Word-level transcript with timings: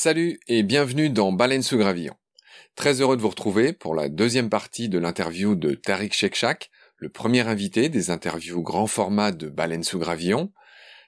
Salut 0.00 0.38
et 0.46 0.62
bienvenue 0.62 1.10
dans 1.10 1.32
Baleine 1.32 1.64
sous 1.64 1.76
gravillon. 1.76 2.14
Très 2.76 3.00
heureux 3.00 3.16
de 3.16 3.20
vous 3.20 3.30
retrouver 3.30 3.72
pour 3.72 3.96
la 3.96 4.08
deuxième 4.08 4.48
partie 4.48 4.88
de 4.88 4.96
l'interview 4.96 5.56
de 5.56 5.74
Tariq 5.74 6.14
Shekshak, 6.14 6.70
le 6.98 7.08
premier 7.08 7.40
invité 7.48 7.88
des 7.88 8.10
interviews 8.10 8.62
grand 8.62 8.86
format 8.86 9.32
de 9.32 9.48
Baleine 9.48 9.82
sous 9.82 9.98
gravillon. 9.98 10.52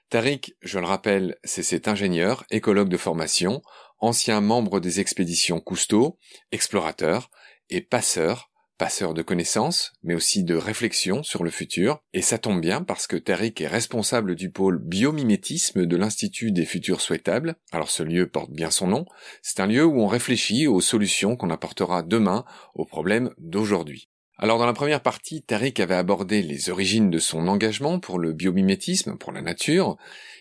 Tariq, 0.09 0.57
je 0.61 0.77
le 0.77 0.85
rappelle, 0.85 1.37
c'est 1.45 1.63
cet 1.63 1.87
ingénieur, 1.87 2.43
écologue 2.51 2.89
de 2.89 2.97
formation, 2.97 3.61
ancien 3.99 4.41
membre 4.41 4.81
des 4.81 4.99
expéditions 4.99 5.61
Cousteau, 5.61 6.19
explorateur 6.51 7.31
et 7.69 7.79
passeur 7.79 8.50
passeur 8.81 9.13
de 9.13 9.21
connaissances, 9.21 9.93
mais 10.01 10.15
aussi 10.15 10.43
de 10.43 10.55
réflexion 10.55 11.21
sur 11.21 11.43
le 11.43 11.51
futur, 11.51 12.01
et 12.13 12.23
ça 12.23 12.39
tombe 12.39 12.59
bien 12.59 12.81
parce 12.81 13.05
que 13.05 13.15
Tariq 13.15 13.61
est 13.63 13.67
responsable 13.67 14.33
du 14.33 14.49
pôle 14.49 14.79
biomimétisme 14.79 15.85
de 15.85 15.97
l'Institut 15.97 16.51
des 16.51 16.65
futurs 16.65 16.99
souhaitables. 16.99 17.53
Alors 17.71 17.91
ce 17.91 18.01
lieu 18.01 18.27
porte 18.27 18.49
bien 18.49 18.71
son 18.71 18.87
nom, 18.87 19.05
c'est 19.43 19.59
un 19.59 19.67
lieu 19.67 19.85
où 19.85 20.01
on 20.01 20.07
réfléchit 20.07 20.65
aux 20.65 20.81
solutions 20.81 21.35
qu'on 21.35 21.51
apportera 21.51 22.01
demain 22.01 22.43
aux 22.73 22.85
problèmes 22.85 23.29
d'aujourd'hui. 23.37 24.09
Alors 24.43 24.57
dans 24.57 24.65
la 24.65 24.73
première 24.73 25.03
partie, 25.03 25.43
Tariq 25.43 25.79
avait 25.83 25.93
abordé 25.93 26.41
les 26.41 26.71
origines 26.71 27.11
de 27.11 27.19
son 27.19 27.47
engagement 27.47 27.99
pour 27.99 28.17
le 28.17 28.33
biomimétisme, 28.33 29.15
pour 29.15 29.31
la 29.31 29.43
nature. 29.43 29.97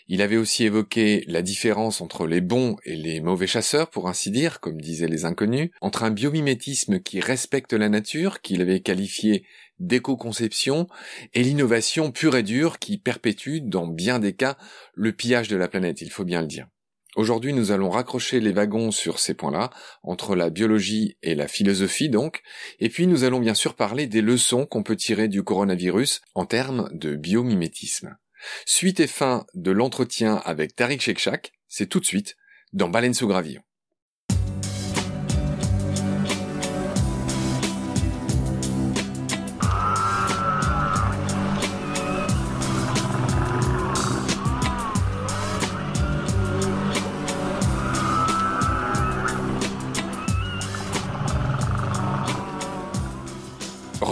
Il 0.09 0.23
avait 0.23 0.39
aussi 0.39 0.65
évoqué 0.65 1.23
la 1.27 1.43
différence 1.43 2.01
entre 2.01 2.27
les 2.27 2.41
bons 2.41 2.77
et 2.87 2.97
les 2.97 3.21
mauvais 3.21 3.47
chasseurs, 3.47 3.91
pour 3.91 4.09
ainsi 4.09 4.31
dire, 4.31 4.61
comme 4.61 4.81
disaient 4.81 5.07
les 5.07 5.27
inconnus, 5.27 5.69
entre 5.83 6.03
un 6.03 6.11
biomimétisme 6.11 7.01
qui 7.01 7.21
respecte 7.21 7.75
la 7.75 7.91
nature, 7.91 8.41
qu'il 8.41 8.63
avait 8.63 8.81
qualifié 8.81 9.45
d'éco-conception, 9.81 10.87
et 11.35 11.43
l'innovation 11.43 12.11
pure 12.11 12.37
et 12.37 12.43
dure 12.43 12.79
qui 12.79 12.97
perpétue, 12.97 13.59
dans 13.61 13.87
bien 13.87 14.19
des 14.19 14.33
cas, 14.33 14.57
le 14.95 15.13
pillage 15.13 15.49
de 15.49 15.57
la 15.57 15.69
planète, 15.69 16.01
il 16.01 16.11
faut 16.11 16.25
bien 16.25 16.41
le 16.41 16.47
dire. 16.47 16.69
Aujourd'hui, 17.17 17.53
nous 17.53 17.73
allons 17.73 17.91
raccrocher 17.91 18.39
les 18.39 18.53
wagons 18.53 18.93
sur 18.93 19.19
ces 19.19 19.35
points-là, 19.35 19.71
entre 20.03 20.37
la 20.37 20.49
biologie 20.49 21.17
et 21.23 21.35
la 21.35 21.49
philosophie 21.49 22.09
donc, 22.09 22.43
et 22.79 22.89
puis 22.89 23.09
nous 23.09 23.25
allons 23.25 23.41
bien 23.41 23.55
sûr 23.55 23.75
parler 23.75 24.07
des 24.07 24.23
leçons 24.23 24.65
qu'on 24.65 24.85
peut 24.85 24.97
tirer 24.97 25.27
du 25.27 25.43
coronavirus 25.43 26.21
en 26.35 26.47
termes 26.47 26.89
de 26.93 27.17
biomimétisme. 27.17 28.17
Suite 28.65 29.01
et 29.01 29.09
fin 29.09 29.45
de 29.55 29.73
l'entretien 29.73 30.37
avec 30.45 30.77
Tariq 30.77 31.03
Shekshak, 31.03 31.53
c'est 31.69 31.87
tout 31.87 32.01
de 32.01 32.07
suite 32.07 32.37
dans 32.73 32.89
Baleine 32.89 33.15
sous 33.15 33.27
gravillon. 33.27 33.63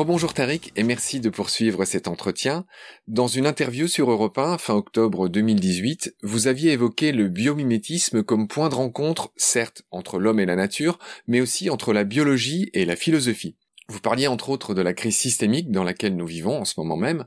Rebonjour 0.09 0.33
Tariq 0.33 0.73
et 0.75 0.84
merci 0.84 1.20
de 1.20 1.28
poursuivre 1.28 1.84
cet 1.84 2.09
entretien. 2.09 2.64
Dans 3.09 3.27
une 3.27 3.45
interview 3.45 3.89
sur 3.89 4.11
Europe 4.11 4.39
1 4.39 4.56
fin 4.56 4.73
octobre 4.73 5.28
2018, 5.28 6.17
vous 6.23 6.47
aviez 6.47 6.73
évoqué 6.73 7.12
le 7.12 7.28
biomimétisme 7.28 8.23
comme 8.23 8.48
point 8.48 8.70
de 8.70 8.75
rencontre, 8.75 9.33
certes 9.37 9.83
entre 9.91 10.19
l'homme 10.19 10.41
et 10.41 10.47
la 10.47 10.56
nature, 10.56 10.98
mais 11.27 11.42
aussi 11.42 11.69
entre 11.69 11.92
la 11.92 12.05
biologie 12.05 12.70
et 12.73 12.87
la 12.87 12.97
philosophie. 12.97 13.59
Vous 13.91 14.00
parliez 14.00 14.28
entre 14.28 14.48
autres 14.48 14.73
de 14.73 14.81
la 14.81 14.95
crise 14.95 15.19
systémique 15.19 15.70
dans 15.70 15.84
laquelle 15.84 16.17
nous 16.17 16.27
vivons 16.27 16.59
en 16.59 16.65
ce 16.65 16.81
moment 16.81 16.97
même, 16.97 17.27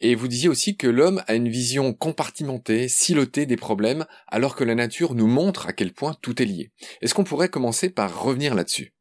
et 0.00 0.14
vous 0.14 0.28
disiez 0.28 0.48
aussi 0.48 0.78
que 0.78 0.86
l'homme 0.86 1.22
a 1.26 1.34
une 1.34 1.50
vision 1.50 1.92
compartimentée, 1.92 2.88
silotée 2.88 3.44
des 3.44 3.58
problèmes, 3.58 4.06
alors 4.28 4.56
que 4.56 4.64
la 4.64 4.74
nature 4.74 5.14
nous 5.14 5.26
montre 5.26 5.66
à 5.66 5.74
quel 5.74 5.92
point 5.92 6.16
tout 6.22 6.40
est 6.40 6.46
lié. 6.46 6.72
Est-ce 7.02 7.12
qu'on 7.12 7.24
pourrait 7.24 7.50
commencer 7.50 7.90
par 7.90 8.22
revenir 8.22 8.54
là-dessus? 8.54 8.94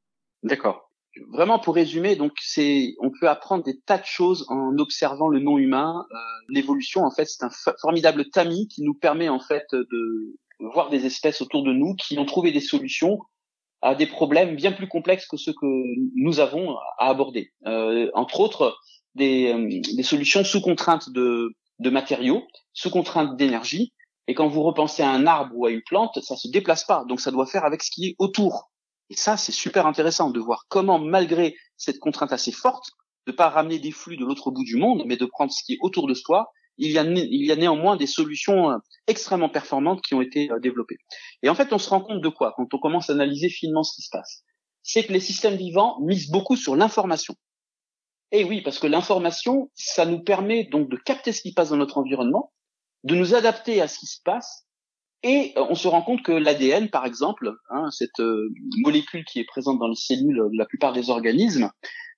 D'accord 0.43 0.86
vraiment 1.29 1.59
pour 1.59 1.75
résumer, 1.75 2.15
donc 2.15 2.33
c'est, 2.41 2.95
on 2.99 3.11
peut 3.11 3.29
apprendre 3.29 3.63
des 3.63 3.79
tas 3.79 3.97
de 3.97 4.05
choses 4.05 4.45
en 4.49 4.77
observant 4.77 5.27
le 5.27 5.39
non 5.39 5.57
humain. 5.57 6.05
Euh, 6.11 6.15
l'évolution, 6.49 7.03
en 7.03 7.11
fait, 7.11 7.25
c'est 7.25 7.43
un 7.43 7.49
formidable 7.81 8.29
tamis 8.29 8.67
qui 8.67 8.83
nous 8.83 8.93
permet 8.93 9.29
en 9.29 9.39
fait 9.39 9.65
de 9.71 10.35
voir 10.59 10.89
des 10.89 11.05
espèces 11.05 11.41
autour 11.41 11.63
de 11.63 11.73
nous 11.73 11.95
qui 11.95 12.17
ont 12.17 12.25
trouvé 12.25 12.51
des 12.51 12.59
solutions 12.59 13.19
à 13.81 13.95
des 13.95 14.07
problèmes 14.07 14.55
bien 14.55 14.71
plus 14.71 14.87
complexes 14.87 15.27
que 15.27 15.37
ceux 15.37 15.53
que 15.53 15.67
nous 16.15 16.39
avons 16.39 16.75
à 16.97 17.09
aborder. 17.09 17.51
Euh, 17.65 18.09
entre 18.13 18.39
autres, 18.39 18.75
des, 19.15 19.51
euh, 19.53 19.95
des, 19.95 20.03
solutions 20.03 20.43
sous 20.43 20.61
contrainte 20.61 21.11
de, 21.11 21.51
de 21.79 21.89
matériaux, 21.89 22.43
sous 22.73 22.89
contrainte 22.89 23.37
d'énergie. 23.37 23.93
Et 24.27 24.33
quand 24.33 24.47
vous 24.47 24.63
repensez 24.63 25.03
à 25.03 25.11
un 25.11 25.25
arbre 25.25 25.53
ou 25.55 25.65
à 25.65 25.71
une 25.71 25.83
plante, 25.83 26.19
ça 26.21 26.35
se 26.35 26.49
déplace 26.49 26.83
pas, 26.85 27.05
donc 27.07 27.21
ça 27.21 27.31
doit 27.31 27.45
faire 27.45 27.65
avec 27.65 27.83
ce 27.83 27.91
qui 27.91 28.07
est 28.07 28.15
autour. 28.19 28.71
Et 29.09 29.15
ça, 29.15 29.37
c'est 29.37 29.51
super 29.51 29.85
intéressant 29.85 30.29
de 30.29 30.39
voir 30.39 30.65
comment, 30.67 30.99
malgré 30.99 31.55
cette 31.77 31.99
contrainte 31.99 32.33
assez 32.33 32.51
forte, 32.51 32.91
de 33.25 33.31
pas 33.31 33.49
ramener 33.49 33.79
des 33.79 33.91
flux 33.91 34.17
de 34.17 34.25
l'autre 34.25 34.51
bout 34.51 34.63
du 34.63 34.77
monde, 34.77 35.03
mais 35.05 35.17
de 35.17 35.25
prendre 35.25 35.51
ce 35.51 35.63
qui 35.63 35.73
est 35.73 35.79
autour 35.81 36.07
de 36.07 36.13
soi, 36.13 36.51
il 36.77 36.91
y 36.91 37.51
a, 37.51 37.55
néanmoins 37.55 37.95
des 37.95 38.07
solutions 38.07 38.69
euh, 38.69 38.77
extrêmement 39.07 39.49
performantes 39.49 40.01
qui 40.01 40.13
ont 40.13 40.21
été 40.21 40.51
euh, 40.51 40.59
développées. 40.59 40.97
Et 41.41 41.49
en 41.49 41.55
fait, 41.55 41.73
on 41.73 41.79
se 41.79 41.89
rend 41.89 42.01
compte 42.01 42.21
de 42.21 42.29
quoi 42.29 42.53
quand 42.55 42.71
on 42.71 42.77
commence 42.77 43.09
à 43.09 43.13
analyser 43.13 43.49
finement 43.49 43.83
ce 43.83 43.95
qui 43.95 44.03
se 44.03 44.09
passe? 44.11 44.43
C'est 44.83 45.05
que 45.05 45.13
les 45.13 45.19
systèmes 45.19 45.55
vivants 45.55 45.99
misent 46.01 46.29
beaucoup 46.29 46.55
sur 46.55 46.75
l'information. 46.75 47.35
Et 48.31 48.43
oui, 48.43 48.61
parce 48.61 48.79
que 48.79 48.87
l'information, 48.87 49.71
ça 49.73 50.05
nous 50.05 50.21
permet 50.21 50.65
donc 50.65 50.89
de 50.89 50.97
capter 50.97 51.31
ce 51.31 51.41
qui 51.41 51.53
passe 51.53 51.69
dans 51.69 51.77
notre 51.77 51.97
environnement, 51.97 52.53
de 53.03 53.15
nous 53.15 53.33
adapter 53.33 53.81
à 53.81 53.87
ce 53.87 53.99
qui 53.99 54.05
se 54.05 54.21
passe 54.23 54.66
et 55.23 55.53
euh, 55.57 55.65
on 55.69 55.75
se 55.75 55.87
rend 55.87 56.01
compte 56.01 56.21
que 56.21 56.31
l'ADN, 56.31 56.89
par 56.89 57.05
exemple, 57.05 57.51
hein, 57.69 57.89
cette 57.91 58.19
euh, 58.19 58.49
molécule 58.77 59.25
qui 59.25 59.39
est 59.39 59.45
présente 59.45 59.79
dans 59.79 59.87
les 59.87 59.95
cellules 59.95 60.37
de 60.51 60.57
la 60.57 60.65
plupart 60.65 60.93
des 60.93 61.09
organismes, 61.09 61.71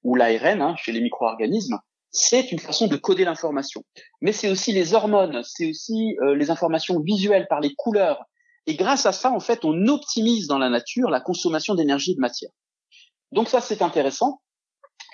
ou 0.04 0.16
l'ARN 0.16 0.62
hein, 0.62 0.76
chez 0.78 0.92
les 0.92 1.02
micro-organismes, 1.02 1.78
c'est 2.12 2.52
une 2.52 2.60
façon 2.60 2.88
de 2.88 2.96
coder 2.98 3.24
l'information. 3.24 3.84
Mais 4.22 4.32
c'est 4.32 4.50
aussi 4.50 4.72
les 4.72 4.94
hormones, 4.94 5.42
c'est 5.44 5.70
aussi 5.70 6.18
euh, 6.22 6.36
les 6.36 6.50
informations 6.52 7.00
visuelles 7.00 7.48
par 7.50 7.62
les 7.62 7.74
couleurs. 7.76 8.24
Et 8.66 8.76
grâce 8.76 9.06
à 9.06 9.12
ça, 9.12 9.31
en 9.31 9.40
fait, 9.40 9.64
on 9.64 9.88
optimise 9.88 10.48
dans 10.48 10.58
la 10.58 10.70
nature 10.70 11.10
la 11.10 11.22
consommation 11.22 11.76
d'énergie 11.76 12.12
et 12.12 12.16
de 12.16 12.20
matière. 12.20 12.52
Donc 13.31 13.48
ça, 13.48 13.62
c'est 13.62 13.81
intéressant. 13.81 14.42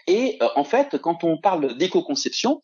Et 0.08 0.38
en 0.56 0.64
fait, 0.64 0.98
quand 1.00 1.24
on 1.24 1.40
parle 1.40 1.78
d'éco-conception, 1.78 2.62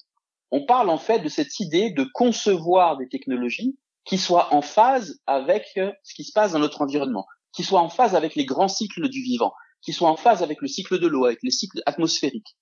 on 0.51 0.65
parle 0.65 0.89
en 0.89 0.97
fait 0.97 1.19
de 1.19 1.29
cette 1.29 1.59
idée 1.59 1.89
de 1.91 2.05
concevoir 2.13 2.97
des 2.97 3.07
technologies 3.07 3.75
qui 4.05 4.17
soit 4.17 4.53
en 4.53 4.61
phase 4.61 5.19
avec 5.27 5.65
euh, 5.77 5.91
ce 6.03 6.13
qui 6.13 6.23
se 6.23 6.31
passe 6.33 6.53
dans 6.53 6.59
notre 6.59 6.81
environnement, 6.81 7.25
qui 7.53 7.63
soit 7.63 7.81
en 7.81 7.89
phase 7.89 8.15
avec 8.15 8.35
les 8.35 8.45
grands 8.45 8.67
cycles 8.67 9.09
du 9.09 9.21
vivant, 9.21 9.53
qui 9.81 9.93
soit 9.93 10.09
en 10.09 10.15
phase 10.15 10.43
avec 10.43 10.61
le 10.61 10.67
cycle 10.67 10.99
de 10.99 11.07
l'eau, 11.07 11.25
avec 11.25 11.39
les 11.43 11.51
cycles 11.51 11.81
atmosphériques. 11.85 12.55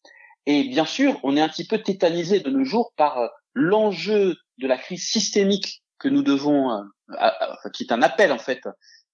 Et 0.45 0.63
bien 0.63 0.85
sûr, 0.85 1.19
on 1.23 1.37
est 1.37 1.41
un 1.41 1.49
petit 1.49 1.67
peu 1.67 1.81
tétanisé 1.81 2.39
de 2.39 2.49
nos 2.49 2.63
jours 2.63 2.93
par 2.95 3.17
euh, 3.19 3.27
l'enjeu 3.53 4.35
de 4.57 4.67
la 4.67 4.77
crise 4.77 5.07
systémique 5.07 5.83
que 5.99 6.09
nous 6.09 6.23
devons, 6.23 6.71
euh, 6.71 7.69
qui 7.73 7.83
est 7.83 7.91
un 7.91 8.01
appel 8.01 8.31
en 8.31 8.39
fait 8.39 8.61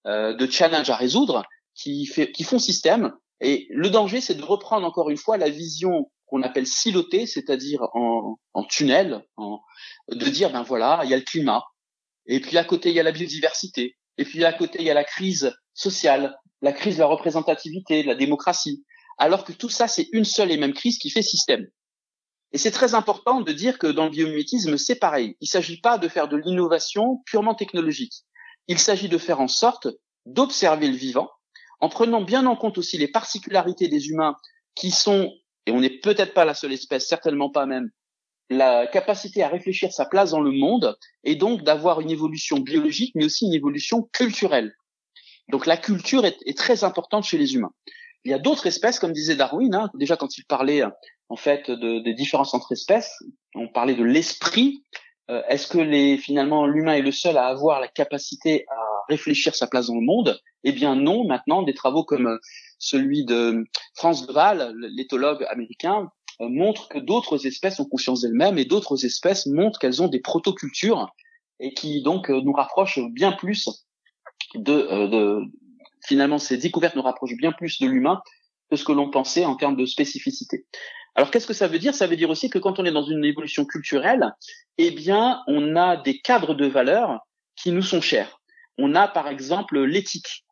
de 0.06 0.47
challenge 0.52 0.88
à 0.91 0.96
résoudre, 0.96 1.41
qui, 1.74 2.06
fait, 2.06 2.31
qui 2.31 2.44
font 2.44 2.59
système. 2.59 3.12
Et 3.41 3.66
le 3.72 3.90
danger, 3.90 4.22
c'est 4.22 4.35
de 4.35 4.44
reprendre 4.44 4.85
encore 4.85 5.09
une 5.09 5.18
fois 5.18 5.38
la 5.38 5.50
vision 5.50 6.12
qu'on 6.28 6.44
appelle 6.44 6.68
silotée, 6.68 7.25
c'est-à-dire 7.25 7.81
en, 7.94 8.38
en 8.53 8.64
tunnel, 8.64 9.25
en, 9.38 9.62
de 10.09 10.25
dire 10.25 10.52
ben 10.52 10.64
voilà, 10.64 11.02
il 11.03 11.09
y 11.09 11.14
a 11.14 11.18
le 11.18 11.24
climat, 11.24 11.64
et 12.28 12.40
puis 12.40 12.58
à 12.58 12.63
côté, 12.63 12.90
il 12.90 12.96
y 12.96 13.00
a 13.00 13.03
la 13.03 13.12
biodiversité. 13.12 13.97
Et 14.18 14.25
puis 14.25 14.44
à 14.46 14.53
côté, 14.53 14.80
il 14.80 14.86
y 14.86 14.90
a 14.90 14.94
la 14.94 15.03
crise 15.03 15.53
sociale, 15.74 16.36
la 16.62 16.72
crise 16.72 16.96
de 16.96 17.02
la 17.02 17.08
représentativité, 17.08 18.03
de 18.03 18.08
la 18.08 18.16
démocratie. 18.16 18.84
Alors 19.18 19.44
que 19.44 19.53
tout 19.53 19.69
ça, 19.69 19.88
c'est 19.88 20.08
une 20.12 20.26
seule 20.26 20.52
et 20.52 20.58
même 20.58 20.73
crise 20.73 20.97
qui 20.97 21.09
fait 21.09 21.22
système. 21.22 21.66
Et 22.52 22.58
c'est 22.58 22.72
très 22.72 22.96
important 22.96 23.41
de 23.41 23.52
dire 23.52 23.78
que 23.78 23.88
dans 23.88 24.05
le 24.05 24.11
biomimétisme, 24.11 24.78
c'est 24.78 24.96
pareil. 24.96 25.35
Il 25.41 25.46
ne 25.46 25.50
s'agit 25.50 25.79
pas 25.82 25.97
de 25.97 26.08
faire 26.08 26.28
de 26.28 26.38
l'innovation 26.38 27.22
purement 27.26 27.55
technologique. 27.55 28.14
Il 28.67 28.79
s'agit 28.79 29.09
de 29.09 29.17
faire 29.17 29.41
en 29.41 29.47
sorte 29.47 29.88
d'observer 30.26 30.88
le 30.88 30.96
vivant, 30.96 31.29
en 31.82 31.90
prenant 31.90 32.22
bien 32.22 32.46
en 32.46 32.55
compte 32.55 32.78
aussi 32.78 32.97
les 32.97 33.08
particularités 33.08 33.88
des 33.88 34.08
humains 34.08 34.35
qui 34.73 34.91
sont, 34.91 35.32
et 35.66 35.72
on 35.72 35.82
n'est 35.82 36.00
peut-être 36.00 36.34
pas 36.34 36.46
la 36.46 36.53
seule 36.53 36.73
espèce, 36.73 37.08
certainement 37.08 37.50
pas 37.50 37.66
même, 37.66 37.90
la 38.50 38.88
capacité 38.88 39.44
à 39.44 39.47
réfléchir 39.47 39.92
sa 39.92 40.06
place 40.06 40.32
dans 40.32 40.42
le 40.42 40.52
monde 40.52 40.97
et 41.24 41.36
donc 41.36 41.64
d'avoir 41.64 42.02
une 42.02 42.12
évolution 42.12 42.59
biologique, 42.59 43.14
mais 43.16 43.26
aussi 43.26 43.46
une 43.46 43.53
évolution 43.53 44.03
culturelle. 44.14 44.74
Donc 45.50 45.66
la 45.66 45.78
culture 45.78 46.26
est, 46.26 46.58
très 46.58 46.84
importante 46.84 47.24
chez 47.24 47.38
les 47.38 47.56
humains. 47.56 47.72
Il 48.24 48.32
y 48.32 48.34
a 48.34 48.40
d'autres 48.40 48.66
espèces, 48.66 49.00
comme 49.00 49.14
disait 49.14 49.36
Darwin, 49.36 49.74
hein, 49.76 49.92
déjà 49.94 50.18
quand 50.18 50.38
il 50.38 50.46
parlait 50.46 50.84
en 51.30 51.36
fait 51.36 51.70
de, 51.70 52.00
des 52.00 52.14
différences 52.14 52.53
entre 52.53 52.72
espèces, 52.72 53.20
on 53.53 53.68
parlait 53.68 53.96
de 53.96 54.03
l'esprit. 54.03 54.84
Euh, 55.30 55.41
est-ce 55.50 55.68
que 55.68 56.18
finalement 56.18 56.68
l'humain 56.68 56.94
est 56.94 57.02
le 57.02 57.12
seul 57.12 57.38
à 57.38 57.48
avoir 57.48 57.80
la 57.80 57.88
capacité 57.88 58.66
à 58.70 59.03
réfléchir 59.09 59.56
sa 59.56 59.68
place 59.68 59.88
dans 59.88 59.96
le 59.96 60.06
monde? 60.06 60.40
Eh 60.64 60.72
bien 60.72 60.96
non. 60.96 61.26
Maintenant, 61.26 61.62
des 61.64 61.74
travaux 61.74 62.03
comme 62.03 62.40
celui 62.80 63.26
de 63.26 63.64
Franz 63.96 64.26
de 64.26 64.88
l'éthologue 64.96 65.46
américain, 65.50 65.96
euh, 65.98 66.08
montre 66.40 66.87
que 66.90 66.99
d'autres 66.99 67.46
espèces 67.47 67.79
ont 67.79 67.85
conscience 67.85 68.22
d'elles-mêmes 68.22 68.58
et 68.58 68.66
d'autres 68.66 69.05
espèces 69.05 69.46
montrent 69.46 69.79
qu'elles 69.79 70.02
ont 70.02 70.08
des 70.08 70.20
protocultures 70.20 71.08
et 71.59 71.73
qui 71.73 72.02
donc 72.02 72.29
euh, 72.29 72.41
nous 72.41 72.53
rapprochent 72.53 72.99
bien 73.11 73.32
plus 73.32 73.85
de, 74.55 75.08
de 75.08 75.40
finalement 76.05 76.37
ces 76.37 76.58
découvertes 76.58 76.96
nous 76.96 77.02
rapprochent 77.02 77.37
bien 77.37 77.52
plus 77.52 77.79
de 77.79 77.87
l'humain 77.87 78.22
que 78.70 78.76
ce 78.76 78.84
que 78.84 78.91
l'on 78.91 79.09
pensait 79.09 79.46
en 79.46 79.55
termes 79.55 79.76
de 79.76 79.85
spécificité. 79.85 80.66
Alors 81.16 81.32
qu'est-ce 81.32 81.47
que 81.47 81.53
ça 81.53 81.67
veut 81.67 81.79
dire? 81.79 81.96
Ça 81.96 82.08
veut 82.08 82.17
dire 82.17 82.29
aussi 82.29 82.49
que 82.49 82.59
quand 82.59 82.79
on 82.79 82.85
est 82.85 82.91
dans 82.91 83.03
une 83.03 83.23
évolution 83.23 83.66
culturelle, 83.66 84.34
eh 84.78 84.91
bien, 84.91 85.41
on 85.47 85.76
a 85.76 85.96
des 85.96 86.20
cadres 86.20 86.53
de 86.53 86.66
valeurs 86.66 87.22
qui 87.55 87.72
nous 87.72 87.81
sont 87.81 88.02
chers. 88.02 88.41
On 88.78 88.96
a 88.96 89.08
par 89.08 89.29
exemple 89.29 89.79
l'éthique. 89.81 90.46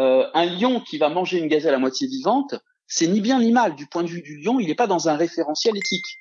Euh, 0.00 0.28
un 0.34 0.46
lion 0.46 0.80
qui 0.80 0.98
va 0.98 1.08
manger 1.08 1.38
une 1.38 1.48
gazelle 1.48 1.74
à 1.74 1.78
moitié 1.78 2.08
vivante, 2.08 2.54
c'est 2.88 3.06
ni 3.06 3.20
bien 3.20 3.38
ni 3.38 3.52
mal. 3.52 3.76
Du 3.76 3.86
point 3.86 4.02
de 4.02 4.08
vue 4.08 4.22
du 4.22 4.40
lion, 4.40 4.58
il 4.58 4.66
n'est 4.66 4.74
pas 4.74 4.86
dans 4.86 5.08
un 5.08 5.16
référentiel 5.16 5.76
éthique. 5.76 6.18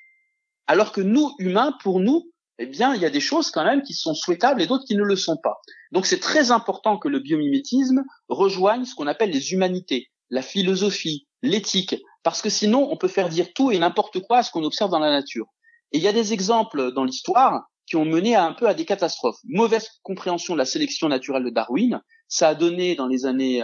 Alors 0.68 0.92
que 0.92 1.02
nous, 1.02 1.34
humains, 1.40 1.74
pour 1.82 2.00
nous, 2.00 2.30
eh 2.60 2.66
bien, 2.66 2.94
il 2.94 3.02
y 3.02 3.06
a 3.06 3.10
des 3.10 3.22
choses 3.22 3.52
quand 3.52 3.64
même 3.64 3.84
qui 3.84 3.94
sont 3.94 4.14
souhaitables 4.14 4.62
et 4.62 4.68
d'autres 4.68 4.86
qui 4.86 4.96
ne 4.96 5.04
le 5.04 5.16
sont 5.16 5.38
pas. 5.38 5.58
Donc 5.92 6.06
c'est 6.06 6.20
très 6.20 6.52
important 6.52 6.98
que 6.98 7.08
le 7.08 7.20
biomimétisme 7.20 8.04
rejoigne 8.28 8.86
ce 8.86 8.96
qu'on 8.96 9.08
appelle 9.08 9.30
les 9.30 9.54
humanités, 9.54 10.10
la 10.30 10.42
philosophie, 10.42 11.28
l'éthique, 11.42 11.96
parce 12.24 12.42
que 12.42 12.50
sinon 12.50 12.90
on 12.92 12.98
peut 12.98 13.08
faire 13.08 13.30
dire 13.30 13.54
tout 13.54 13.72
et 13.72 13.80
n'importe 13.80 14.20
quoi 14.22 14.40
à 14.40 14.44
ce 14.44 14.52
qu'on 14.52 14.64
observe 14.64 14.92
dans 14.92 15.00
la 15.00 15.12
nature. 15.12 15.46
Et 15.92 15.98
il 15.98 16.04
y 16.04 16.08
a 16.08 16.14
des 16.14 16.34
exemples 16.34 16.92
dans 16.94 17.06
l'histoire 17.06 17.64
qui 17.86 17.96
ont 17.96 18.06
mené 18.06 18.36
à 18.36 18.44
un 18.44 18.54
peu 18.54 18.68
à 18.68 18.74
des 18.74 18.86
catastrophes. 18.86 19.40
Mauvaise 19.46 19.88
compréhension 20.04 20.54
de 20.54 20.60
la 20.60 20.66
sélection 20.66 21.08
naturelle 21.08 21.46
de 21.46 21.50
Darwin, 21.50 22.02
ça 22.28 22.50
a 22.50 22.56
donné 22.56 22.96
dans 22.96 23.08
les 23.08 23.26
années 23.26 23.64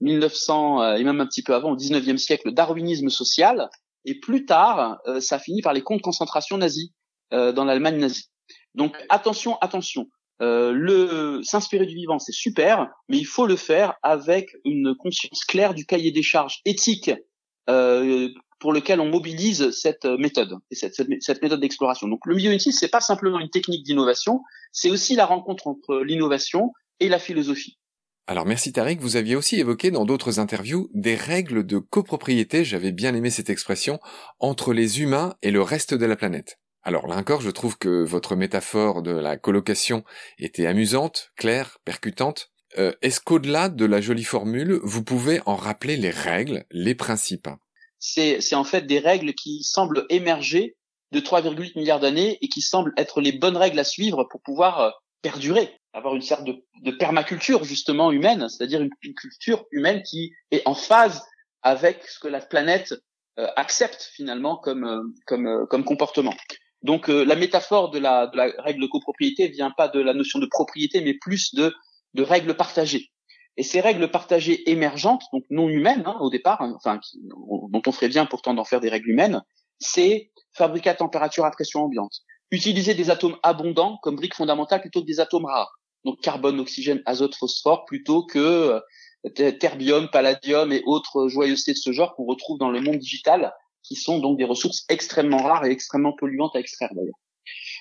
1900 0.00 0.80
euh, 0.80 0.84
euh, 0.84 0.96
et 0.96 1.04
même 1.04 1.20
un 1.20 1.26
petit 1.26 1.42
peu 1.42 1.54
avant, 1.54 1.72
au 1.72 1.76
19e 1.76 2.16
siècle, 2.18 2.48
le 2.48 2.52
darwinisme 2.52 3.08
social, 3.08 3.68
et 4.04 4.18
plus 4.20 4.44
tard, 4.44 4.98
euh, 5.06 5.20
ça 5.20 5.36
a 5.36 5.38
fini 5.38 5.62
par 5.62 5.72
les 5.72 5.82
camps 5.82 5.96
de 5.96 6.02
concentration 6.02 6.58
nazis 6.58 6.90
dans 7.30 7.64
l'Allemagne 7.64 7.98
nazie. 7.98 8.30
Donc 8.76 8.94
attention, 9.08 9.58
attention. 9.58 10.06
le 10.38 11.40
s'inspirer 11.42 11.84
du 11.84 11.96
vivant, 11.96 12.20
c'est 12.20 12.34
super, 12.34 12.88
mais 13.08 13.18
il 13.18 13.24
faut 13.24 13.46
le 13.46 13.56
faire 13.56 13.94
avec 14.04 14.50
une 14.64 14.94
conscience 14.94 15.44
claire 15.44 15.74
du 15.74 15.84
cahier 15.84 16.12
des 16.12 16.22
charges 16.22 16.60
éthiques 16.64 17.10
pour 17.66 18.72
lequel 18.72 19.00
on 19.00 19.08
mobilise 19.08 19.72
cette 19.72 20.04
méthode 20.04 20.58
et 20.70 20.76
cette, 20.76 20.94
cette, 20.94 21.42
méthode 21.42 21.58
d'exploration. 21.58 22.06
Donc 22.06 22.24
le 22.24 22.36
milieu 22.36 22.56
c'est 22.56 22.86
pas 22.86 23.00
simplement 23.00 23.40
une 23.40 23.50
technique 23.50 23.82
d'innovation, 23.82 24.42
c'est 24.70 24.90
aussi 24.90 25.16
la 25.16 25.26
rencontre 25.26 25.66
entre 25.66 25.96
l'innovation 26.04 26.70
et 27.00 27.08
la 27.08 27.18
philosophie. 27.18 27.78
Alors 28.26 28.46
merci 28.46 28.72
Tariq, 28.72 29.00
vous 29.00 29.16
aviez 29.16 29.36
aussi 29.36 29.60
évoqué 29.60 29.90
dans 29.90 30.06
d'autres 30.06 30.38
interviews 30.38 30.88
des 30.94 31.14
règles 31.14 31.66
de 31.66 31.76
copropriété, 31.76 32.64
j'avais 32.64 32.90
bien 32.90 33.14
aimé 33.14 33.28
cette 33.28 33.50
expression, 33.50 34.00
entre 34.38 34.72
les 34.72 35.02
humains 35.02 35.34
et 35.42 35.50
le 35.50 35.60
reste 35.60 35.92
de 35.92 36.06
la 36.06 36.16
planète. 36.16 36.58
Alors 36.82 37.06
là 37.06 37.16
encore, 37.16 37.42
je 37.42 37.50
trouve 37.50 37.76
que 37.76 38.02
votre 38.02 38.34
métaphore 38.34 39.02
de 39.02 39.10
la 39.10 39.36
colocation 39.36 40.04
était 40.38 40.66
amusante, 40.66 41.32
claire, 41.36 41.78
percutante. 41.84 42.50
Euh, 42.78 42.92
est-ce 43.02 43.20
qu'au-delà 43.20 43.68
de 43.68 43.84
la 43.84 44.00
jolie 44.00 44.24
formule, 44.24 44.80
vous 44.82 45.04
pouvez 45.04 45.40
en 45.44 45.56
rappeler 45.56 45.98
les 45.98 46.10
règles, 46.10 46.64
les 46.70 46.94
principes? 46.94 47.48
C'est 47.98 48.54
en 48.54 48.64
fait 48.64 48.86
des 48.86 49.00
règles 49.00 49.34
qui 49.34 49.62
semblent 49.64 50.06
émerger 50.08 50.76
de 51.12 51.20
3,8 51.20 51.78
milliards 51.78 52.00
d'années 52.00 52.38
et 52.40 52.48
qui 52.48 52.62
semblent 52.62 52.92
être 52.96 53.20
les 53.20 53.32
bonnes 53.32 53.56
règles 53.56 53.78
à 53.78 53.84
suivre 53.84 54.24
pour 54.30 54.40
pouvoir 54.42 54.80
euh, 54.80 54.90
perdurer, 55.22 55.70
avoir 55.94 56.14
une 56.14 56.22
sorte 56.22 56.44
de, 56.44 56.90
permaculture 56.90 57.64
justement 57.64 58.12
humaine, 58.12 58.48
c'est-à-dire 58.48 58.82
une, 58.82 59.14
culture 59.14 59.64
humaine 59.70 60.02
qui 60.02 60.32
est 60.50 60.66
en 60.66 60.74
phase 60.74 61.22
avec 61.62 62.02
ce 62.04 62.18
que 62.18 62.28
la 62.28 62.40
planète 62.40 62.94
euh, 63.38 63.46
accepte 63.56 64.10
finalement 64.12 64.56
comme 64.56 64.84
euh, 64.84 65.02
comme 65.26 65.66
comme 65.70 65.84
comportement. 65.84 66.34
Donc 66.82 67.08
la 67.08 67.34
métaphore 67.34 67.90
de 67.90 67.98
la, 67.98 68.26
de 68.26 68.36
la 68.36 68.52
règle 68.58 68.82
de 68.82 68.86
copropriété 68.86 69.48
vient 69.48 69.70
pas 69.70 69.88
de 69.88 70.00
la 70.00 70.12
notion 70.12 70.38
de 70.38 70.44
propriété, 70.44 71.00
mais 71.00 71.14
plus 71.14 71.54
de 71.54 71.72
de 72.12 72.22
règles 72.22 72.54
partagées. 72.54 73.10
Et 73.56 73.62
ces 73.62 73.80
règles 73.80 74.10
partagées 74.10 74.68
émergentes, 74.70 75.22
donc 75.32 75.44
non 75.48 75.68
humaines 75.68 76.02
hein, 76.06 76.16
au 76.20 76.28
départ, 76.28 76.60
hein, 76.60 76.74
enfin 76.76 77.00
dont 77.70 77.82
on 77.86 77.92
ferait 77.92 78.08
bien 78.08 78.26
pourtant 78.26 78.52
d'en 78.52 78.64
faire 78.64 78.80
des 78.80 78.88
règles 78.88 79.10
humaines, 79.10 79.42
c'est 79.78 80.32
fabriquer 80.52 80.90
à 80.90 80.94
température 80.94 81.44
à 81.44 81.50
pression 81.50 81.84
ambiante, 81.84 82.20
utiliser 82.50 82.94
des 82.94 83.10
atomes 83.10 83.36
abondants 83.42 83.98
comme 84.02 84.16
briques 84.16 84.34
fondamentales 84.34 84.80
plutôt 84.80 85.02
que 85.02 85.06
des 85.06 85.20
atomes 85.20 85.44
rares, 85.44 85.78
donc 86.04 86.20
carbone, 86.20 86.60
oxygène, 86.60 87.02
azote, 87.06 87.34
phosphore, 87.34 87.84
plutôt 87.84 88.24
que 88.24 88.80
euh, 89.24 89.50
terbium, 89.52 90.08
palladium 90.10 90.72
et 90.72 90.82
autres 90.84 91.28
joyeusetés 91.28 91.72
de 91.72 91.78
ce 91.78 91.92
genre 91.92 92.14
qu'on 92.14 92.24
retrouve 92.24 92.58
dans 92.58 92.70
le 92.70 92.80
monde 92.80 92.98
digital, 92.98 93.52
qui 93.82 93.96
sont 93.96 94.18
donc 94.18 94.38
des 94.38 94.44
ressources 94.44 94.84
extrêmement 94.88 95.42
rares 95.42 95.64
et 95.64 95.70
extrêmement 95.70 96.12
polluantes 96.12 96.56
à 96.56 96.60
extraire 96.60 96.90
d'ailleurs. 96.94 97.18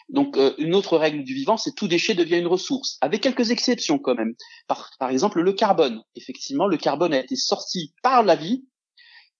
Donc 0.10 0.38
euh, 0.38 0.54
une 0.58 0.76
autre 0.76 0.98
règle 0.98 1.24
du 1.24 1.34
vivant, 1.34 1.58
c'est 1.58 1.74
tout 1.76 1.88
déchet 1.88 2.14
devient 2.14 2.40
une 2.40 2.48
ressource, 2.48 2.98
avec 3.02 3.22
quelques 3.22 3.52
exceptions 3.52 4.00
quand 4.00 4.16
même. 4.16 4.36
Par, 4.68 4.92
par 5.00 5.10
exemple, 5.10 5.42
le 5.42 5.54
carbone. 5.54 6.02
Effectivement, 6.16 6.68
le 6.68 6.78
carbone 6.78 7.14
a 7.14 7.20
été 7.20 7.36
sorti 7.36 7.94
par 8.04 8.24
la 8.24 8.36
vie, 8.36 8.66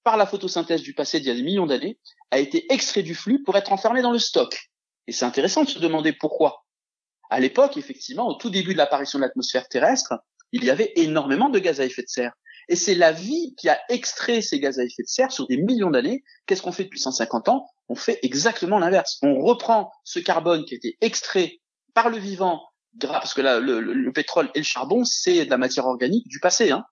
par 0.04 0.18
la 0.18 0.26
photosynthèse 0.26 0.82
du 0.82 0.94
passé 0.94 1.20
d'il 1.20 1.28
y 1.28 1.32
a 1.32 1.36
des 1.36 1.44
millions 1.44 1.66
d'années, 1.66 2.00
a 2.32 2.40
été 2.40 2.72
extrait 2.74 3.04
du 3.04 3.16
flux 3.16 3.44
pour 3.44 3.58
être 3.58 3.72
enfermé 3.72 4.02
dans 4.02 4.12
le 4.12 4.20
stock. 4.20 4.70
Et 5.08 5.12
c'est 5.12 5.26
intéressant 5.26 5.64
de 5.64 5.70
se 5.70 5.80
demander 5.80 6.14
pourquoi. 6.14 6.63
À 7.30 7.40
l'époque, 7.40 7.78
effectivement, 7.78 8.28
au 8.28 8.36
tout 8.36 8.50
début 8.50 8.74
de 8.74 8.78
l'apparition 8.78 9.20
de 9.20 9.24
l'atmosphère 9.24 9.68
terrestre, 9.68 10.14
il 10.52 10.64
y 10.64 10.70
avait 10.70 10.94
énormément 10.96 11.50
de 11.50 11.60
gaz 11.60 11.82
à 11.82 11.86
effet 11.86 12.04
de 12.04 12.08
serre. 12.08 12.34
Et 12.70 12.76
c'est 12.76 12.96
la 12.96 13.12
vie 13.12 13.56
qui 13.58 13.70
a 13.70 13.80
extrait 13.90 14.42
ces 14.42 14.60
gaz 14.60 14.80
à 14.80 14.84
effet 14.84 15.04
de 15.04 15.08
serre 15.08 15.32
sur 15.32 15.48
des 15.48 15.58
millions 15.58 15.90
d'années. 15.90 16.24
Qu'est-ce 16.46 16.62
qu'on 16.62 16.72
fait 16.72 16.86
depuis 16.86 17.00
150 17.00 17.50
ans? 17.50 17.68
On 17.90 17.96
fait 17.96 18.20
exactement 18.22 18.80
l'inverse. 18.80 19.18
On 19.22 19.40
reprend 19.40 19.92
ce 20.04 20.20
carbone 20.20 20.64
qui 20.66 20.76
a 20.76 20.78
été 20.78 20.98
extrait 21.02 21.60
par 21.94 22.10
le 22.10 22.18
vivant, 22.18 22.62
parce 23.02 23.34
que 23.34 23.42
le, 23.42 24.12
pétrole 24.12 24.50
et 24.56 24.60
le 24.60 24.64
charbon, 24.64 25.04
c'est 25.04 25.46
de 25.46 25.50
la 25.50 25.58
matière 25.58 25.86
organique 25.86 26.28
du 26.28 26.40
passé. 26.40 26.72
Hein. 26.72 26.86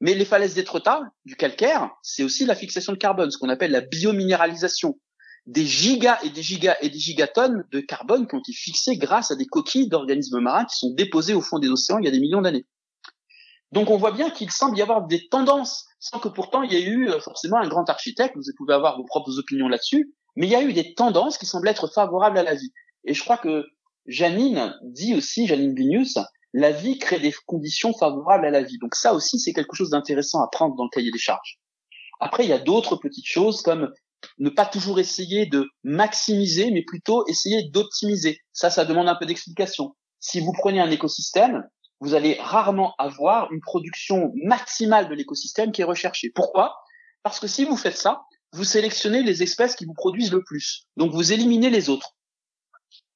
Mais 0.00 0.14
les 0.14 0.24
falaises 0.24 0.54
d'Étretat, 0.54 1.02
du 1.24 1.36
calcaire, 1.36 1.90
c'est 2.02 2.22
aussi 2.22 2.44
la 2.44 2.54
fixation 2.54 2.92
de 2.92 2.98
carbone, 2.98 3.30
ce 3.30 3.38
qu'on 3.38 3.48
appelle 3.48 3.70
la 3.70 3.80
biominéralisation. 3.80 4.98
Des 5.46 5.66
gigas 5.66 6.18
et 6.22 6.30
des 6.30 6.42
gigas 6.42 6.76
et 6.80 6.88
des 6.88 6.98
gigatonnes 6.98 7.64
de 7.70 7.80
carbone 7.80 8.26
qui 8.26 8.34
ont 8.34 8.38
été 8.38 8.52
fixées 8.52 8.96
grâce 8.96 9.30
à 9.30 9.36
des 9.36 9.46
coquilles 9.46 9.88
d'organismes 9.88 10.40
marins 10.40 10.64
qui 10.64 10.76
sont 10.76 10.90
déposées 10.94 11.34
au 11.34 11.42
fond 11.42 11.58
des 11.58 11.68
océans 11.68 11.98
il 11.98 12.06
y 12.06 12.08
a 12.08 12.10
des 12.10 12.20
millions 12.20 12.40
d'années. 12.40 12.66
Donc 13.72 13.90
on 13.90 13.96
voit 13.96 14.12
bien 14.12 14.30
qu'il 14.30 14.50
semble 14.50 14.78
y 14.78 14.82
avoir 14.82 15.06
des 15.06 15.28
tendances, 15.28 15.86
sans 15.98 16.18
que 16.18 16.28
pourtant 16.28 16.62
il 16.62 16.72
y 16.72 16.76
ait 16.76 16.84
eu 16.84 17.08
euh, 17.08 17.20
forcément 17.20 17.58
un 17.58 17.68
grand 17.68 17.90
architecte, 17.90 18.36
vous 18.36 18.42
pouvez 18.56 18.72
avoir 18.72 18.96
vos 18.96 19.04
propres 19.04 19.38
opinions 19.38 19.68
là-dessus, 19.68 20.14
mais 20.36 20.46
il 20.46 20.50
y 20.50 20.56
a 20.56 20.62
eu 20.62 20.72
des 20.72 20.94
tendances 20.94 21.38
qui 21.38 21.46
semblent 21.46 21.68
être 21.68 21.88
favorables 21.88 22.38
à 22.38 22.42
la 22.42 22.54
vie. 22.54 22.72
Et 23.04 23.14
je 23.14 23.22
crois 23.22 23.36
que 23.36 23.66
Janine 24.06 24.74
dit 24.82 25.14
aussi, 25.14 25.46
Janine 25.46 25.74
Vignius, 25.74 26.18
la 26.52 26.70
vie 26.70 26.98
crée 26.98 27.18
des 27.18 27.34
conditions 27.46 27.92
favorables 27.92 28.46
à 28.46 28.50
la 28.50 28.62
vie. 28.62 28.78
Donc 28.78 28.94
ça 28.94 29.12
aussi, 29.12 29.38
c'est 29.38 29.52
quelque 29.52 29.74
chose 29.74 29.90
d'intéressant 29.90 30.40
à 30.40 30.48
prendre 30.48 30.76
dans 30.76 30.84
le 30.84 30.90
cahier 30.90 31.10
des 31.10 31.18
charges. 31.18 31.58
Après, 32.20 32.44
il 32.44 32.50
y 32.50 32.52
a 32.52 32.58
d'autres 32.58 32.96
petites 32.96 33.26
choses 33.26 33.60
comme 33.62 33.92
ne 34.38 34.50
pas 34.50 34.66
toujours 34.66 34.98
essayer 34.98 35.46
de 35.46 35.66
maximiser, 35.82 36.70
mais 36.70 36.82
plutôt 36.82 37.26
essayer 37.28 37.68
d'optimiser. 37.70 38.38
Ça, 38.52 38.70
ça 38.70 38.84
demande 38.84 39.08
un 39.08 39.16
peu 39.16 39.26
d'explication. 39.26 39.94
Si 40.20 40.40
vous 40.40 40.52
prenez 40.52 40.80
un 40.80 40.90
écosystème, 40.90 41.62
vous 42.00 42.14
allez 42.14 42.36
rarement 42.40 42.94
avoir 42.98 43.52
une 43.52 43.60
production 43.60 44.32
maximale 44.42 45.08
de 45.08 45.14
l'écosystème 45.14 45.72
qui 45.72 45.82
est 45.82 45.84
recherchée. 45.84 46.30
Pourquoi? 46.34 46.76
Parce 47.22 47.40
que 47.40 47.46
si 47.46 47.64
vous 47.64 47.76
faites 47.76 47.96
ça, 47.96 48.22
vous 48.52 48.64
sélectionnez 48.64 49.22
les 49.22 49.42
espèces 49.42 49.74
qui 49.74 49.84
vous 49.84 49.94
produisent 49.94 50.32
le 50.32 50.42
plus. 50.44 50.86
Donc 50.96 51.12
vous 51.12 51.32
éliminez 51.32 51.70
les 51.70 51.88
autres. 51.88 52.16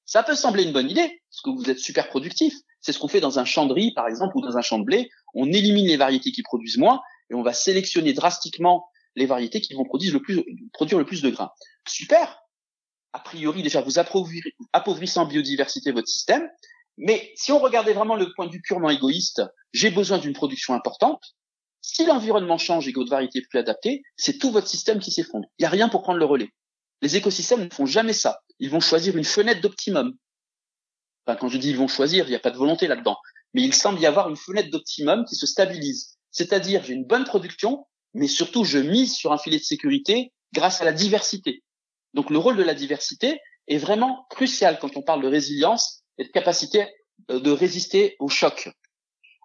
Ça 0.04 0.22
peut 0.22 0.34
sembler 0.34 0.62
une 0.62 0.72
bonne 0.72 0.90
idée, 0.90 1.20
parce 1.30 1.42
que 1.44 1.50
vous 1.50 1.70
êtes 1.70 1.78
super 1.78 2.08
productif. 2.08 2.54
C'est 2.80 2.92
ce 2.92 2.98
qu'on 2.98 3.08
fait 3.08 3.20
dans 3.20 3.38
un 3.38 3.44
champ 3.44 3.66
de 3.66 3.74
riz, 3.74 3.92
par 3.92 4.08
exemple, 4.08 4.36
ou 4.36 4.40
dans 4.40 4.56
un 4.56 4.62
champ 4.62 4.78
de 4.78 4.84
blé. 4.84 5.10
On 5.34 5.52
élimine 5.52 5.86
les 5.86 5.98
variétés 5.98 6.32
qui 6.32 6.42
produisent 6.42 6.78
moins 6.78 7.02
et 7.30 7.34
on 7.34 7.42
va 7.42 7.52
sélectionner 7.52 8.14
drastiquement 8.14 8.86
les 9.18 9.26
variétés 9.26 9.60
qui 9.60 9.74
vont 9.74 9.84
produire 9.84 10.14
le 10.14 10.20
plus, 10.20 11.22
de 11.22 11.30
grains. 11.30 11.50
Super. 11.86 12.40
A 13.12 13.18
priori, 13.20 13.62
déjà, 13.62 13.80
vous 13.80 13.98
appauvrissez 13.98 15.18
en 15.18 15.26
biodiversité 15.26 15.92
votre 15.92 16.08
système, 16.08 16.48
mais 16.98 17.32
si 17.36 17.52
on 17.52 17.58
regardait 17.58 17.92
vraiment 17.92 18.16
le 18.16 18.32
point 18.34 18.46
de 18.46 18.52
vue 18.52 18.60
purement 18.60 18.90
égoïste, 18.90 19.42
j'ai 19.72 19.90
besoin 19.90 20.18
d'une 20.18 20.32
production 20.32 20.74
importante. 20.74 21.22
Si 21.80 22.04
l'environnement 22.04 22.58
change 22.58 22.88
et 22.88 22.92
que 22.92 22.98
votre 22.98 23.10
variété 23.10 23.38
est 23.38 23.48
plus 23.48 23.58
adaptée, 23.58 24.02
c'est 24.16 24.38
tout 24.38 24.50
votre 24.50 24.66
système 24.66 24.98
qui 24.98 25.12
s'effondre. 25.12 25.46
Il 25.58 25.62
n'y 25.62 25.66
a 25.66 25.70
rien 25.70 25.88
pour 25.88 26.02
prendre 26.02 26.18
le 26.18 26.24
relais. 26.24 26.50
Les 27.00 27.16
écosystèmes 27.16 27.64
ne 27.64 27.70
font 27.70 27.86
jamais 27.86 28.12
ça. 28.12 28.40
Ils 28.58 28.70
vont 28.70 28.80
choisir 28.80 29.16
une 29.16 29.24
fenêtre 29.24 29.60
d'optimum. 29.60 30.12
Enfin, 31.24 31.36
quand 31.36 31.48
je 31.48 31.58
dis 31.58 31.70
ils 31.70 31.76
vont 31.76 31.88
choisir, 31.88 32.26
il 32.26 32.30
n'y 32.30 32.36
a 32.36 32.40
pas 32.40 32.50
de 32.50 32.56
volonté 32.56 32.88
là-dedans. 32.88 33.16
Mais 33.54 33.62
il 33.62 33.72
semble 33.72 34.00
y 34.00 34.06
avoir 34.06 34.28
une 34.28 34.36
fenêtre 34.36 34.70
d'optimum 34.70 35.24
qui 35.24 35.36
se 35.36 35.46
stabilise. 35.46 36.18
C'est-à-dire, 36.30 36.84
j'ai 36.84 36.94
une 36.94 37.06
bonne 37.06 37.24
production, 37.24 37.86
mais 38.14 38.28
surtout, 38.28 38.64
je 38.64 38.78
mise 38.78 39.14
sur 39.14 39.32
un 39.32 39.38
filet 39.38 39.58
de 39.58 39.62
sécurité 39.62 40.32
grâce 40.52 40.80
à 40.80 40.84
la 40.84 40.92
diversité. 40.92 41.62
Donc, 42.14 42.30
le 42.30 42.38
rôle 42.38 42.56
de 42.56 42.62
la 42.62 42.74
diversité 42.74 43.40
est 43.66 43.78
vraiment 43.78 44.26
crucial 44.30 44.78
quand 44.80 44.96
on 44.96 45.02
parle 45.02 45.22
de 45.22 45.28
résilience 45.28 46.02
et 46.16 46.24
de 46.24 46.30
capacité 46.30 46.86
euh, 47.30 47.40
de 47.40 47.50
résister 47.50 48.16
au 48.18 48.28
choc. 48.28 48.70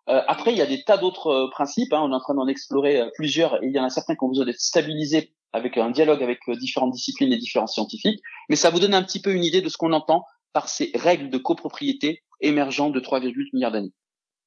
Euh, 0.09 0.21
après, 0.27 0.51
il 0.51 0.57
y 0.57 0.61
a 0.61 0.65
des 0.65 0.83
tas 0.83 0.97
d'autres 0.97 1.27
euh, 1.27 1.49
principes. 1.49 1.93
Hein, 1.93 2.01
on 2.03 2.11
est 2.11 2.15
en 2.15 2.19
train 2.19 2.35
d'en 2.35 2.47
explorer 2.47 3.03
plusieurs. 3.15 3.61
Et 3.63 3.67
il 3.67 3.73
y 3.73 3.79
en 3.79 3.83
a 3.83 3.89
certains 3.89 4.15
qui 4.15 4.23
ont 4.23 4.29
besoin 4.29 4.45
d'être 4.45 4.59
stabilisés 4.59 5.33
avec 5.51 5.77
un 5.77 5.91
dialogue 5.91 6.23
avec 6.23 6.39
différentes 6.59 6.91
disciplines 6.91 7.31
et 7.31 7.37
différents 7.37 7.67
scientifiques. 7.67 8.21
Mais 8.49 8.55
ça 8.55 8.69
vous 8.71 8.79
donne 8.79 8.95
un 8.95 9.03
petit 9.03 9.21
peu 9.21 9.33
une 9.33 9.43
idée 9.43 9.61
de 9.61 9.69
ce 9.69 9.77
qu'on 9.77 9.93
entend 9.93 10.25
par 10.51 10.67
ces 10.67 10.91
règles 10.95 11.29
de 11.29 11.37
copropriété 11.37 12.23
émergentes 12.41 12.93
de 12.93 12.99
3,8 12.99 13.49
milliards 13.53 13.71
d'années. 13.71 13.93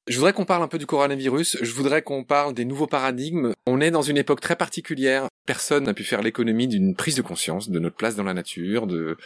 Je 0.08 0.18
voudrais 0.18 0.32
qu'on 0.32 0.44
parle 0.44 0.62
un 0.62 0.68
peu 0.68 0.78
du 0.78 0.86
coronavirus. 0.86 1.58
Je 1.62 1.72
voudrais 1.72 2.00
qu'on 2.00 2.22
parle 2.22 2.54
des 2.54 2.64
nouveaux 2.64 2.86
paradigmes. 2.86 3.54
On 3.66 3.80
est 3.80 3.90
dans 3.90 4.02
une 4.02 4.16
époque 4.16 4.40
très 4.40 4.54
particulière. 4.54 5.26
Personne 5.46 5.84
n'a 5.84 5.94
pu 5.94 6.04
faire 6.04 6.22
l'économie 6.22 6.68
d'une 6.68 6.94
prise 6.94 7.16
de 7.16 7.22
conscience 7.22 7.70
de 7.70 7.78
notre 7.80 7.96
place 7.96 8.14
dans 8.14 8.22
la 8.22 8.32
nature, 8.32 8.86
de, 8.86 9.16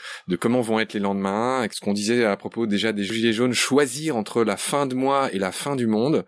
comment 0.40 0.62
vont 0.62 0.80
être 0.80 0.94
les 0.94 1.00
lendemains, 1.00 1.58
avec 1.58 1.74
ce 1.74 1.80
qu'on 1.80 1.92
disait 1.92 2.24
à 2.24 2.34
propos 2.38 2.66
déjà 2.66 2.92
des 2.92 3.04
gilets 3.04 3.34
jaunes, 3.34 3.52
choisir 3.52 4.16
entre 4.16 4.42
la 4.42 4.56
fin 4.56 4.86
de 4.86 4.94
mois 4.94 5.30
et 5.34 5.38
la 5.38 5.52
fin 5.52 5.76
du 5.76 5.86
monde. 5.86 6.24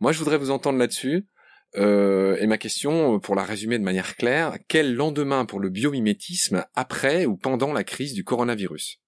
Moi, 0.00 0.10
je 0.10 0.18
voudrais 0.18 0.38
vous 0.38 0.50
entendre 0.50 0.80
là-dessus. 0.80 1.26
Euh, 1.76 2.36
et 2.40 2.48
ma 2.48 2.58
question, 2.58 3.20
pour 3.20 3.36
la 3.36 3.44
résumer 3.44 3.78
de 3.78 3.84
manière 3.84 4.16
claire, 4.16 4.58
quel 4.66 4.94
lendemain 4.96 5.44
pour 5.44 5.60
le 5.60 5.70
biomimétisme 5.70 6.64
après 6.74 7.24
ou 7.24 7.36
pendant 7.36 7.72
la 7.72 7.84
crise 7.84 8.14
du 8.14 8.24
coronavirus? 8.24 9.01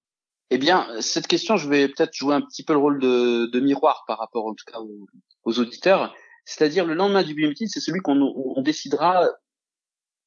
Eh 0.51 0.57
bien, 0.57 0.87
cette 1.01 1.27
question, 1.27 1.57
je 1.57 1.67
vais 1.67 1.87
peut-être 1.87 2.13
jouer 2.13 2.35
un 2.35 2.41
petit 2.41 2.63
peu 2.63 2.73
le 2.73 2.79
rôle 2.79 2.99
de, 2.99 3.47
de, 3.47 3.59
miroir 3.59 4.03
par 4.07 4.19
rapport, 4.19 4.45
en 4.45 4.53
tout 4.53 4.65
cas, 4.71 4.79
aux, 5.43 5.59
auditeurs. 5.59 6.15
C'est-à-dire, 6.45 6.85
le 6.85 6.93
lendemain 6.93 7.23
du 7.23 7.33
biométisme, 7.33 7.71
c'est 7.73 7.79
celui 7.79 8.01
qu'on 8.01 8.21
on 8.21 8.61
décidera 8.61 9.27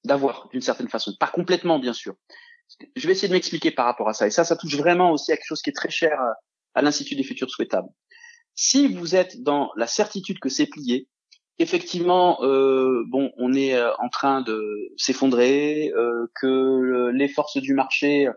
d'avoir, 0.04 0.48
d'une 0.48 0.60
certaine 0.60 0.88
façon. 0.88 1.14
Pas 1.18 1.28
complètement, 1.28 1.78
bien 1.78 1.92
sûr. 1.92 2.14
Je 2.96 3.06
vais 3.06 3.12
essayer 3.12 3.28
de 3.28 3.32
m'expliquer 3.32 3.70
par 3.70 3.86
rapport 3.86 4.08
à 4.08 4.12
ça. 4.12 4.26
Et 4.26 4.30
ça, 4.30 4.44
ça 4.44 4.56
touche 4.56 4.76
vraiment 4.76 5.12
aussi 5.12 5.32
à 5.32 5.36
quelque 5.36 5.46
chose 5.46 5.62
qui 5.62 5.70
est 5.70 5.76
très 5.76 5.90
cher 5.90 6.20
à, 6.20 6.34
à 6.74 6.82
l'Institut 6.82 7.14
des 7.14 7.22
futurs 7.22 7.50
souhaitables. 7.50 7.88
Si 8.54 8.92
vous 8.92 9.14
êtes 9.14 9.42
dans 9.42 9.70
la 9.76 9.86
certitude 9.86 10.40
que 10.40 10.48
c'est 10.48 10.66
plié, 10.66 11.08
effectivement, 11.58 12.42
euh, 12.42 13.04
bon, 13.06 13.30
on 13.36 13.52
est 13.52 13.74
euh, 13.74 13.92
en 13.98 14.08
train 14.08 14.42
de 14.42 14.92
s'effondrer, 14.96 15.92
euh, 15.96 16.26
que 16.40 17.10
les 17.12 17.28
forces 17.28 17.58
du 17.58 17.74
marché 17.74 18.28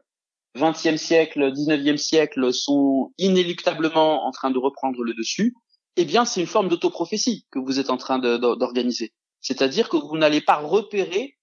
20e 0.55 0.97
siècle, 0.97 1.51
19e 1.51 1.97
siècle 1.97 2.53
sont 2.53 3.13
inéluctablement 3.17 4.25
en 4.25 4.31
train 4.31 4.51
de 4.51 4.57
reprendre 4.57 5.03
le 5.03 5.13
dessus, 5.13 5.55
eh 5.97 6.05
bien, 6.05 6.25
c'est 6.25 6.41
une 6.41 6.47
forme 6.47 6.69
d'autoprophétie 6.69 7.45
que 7.51 7.59
vous 7.59 7.79
êtes 7.79 7.89
en 7.89 7.97
train 7.97 8.19
d'organiser. 8.19 9.13
C'est-à-dire 9.41 9.89
que 9.89 9.97
vous 9.97 10.17
n'allez 10.17 10.41
pas 10.41 10.57
repérer 10.57 11.37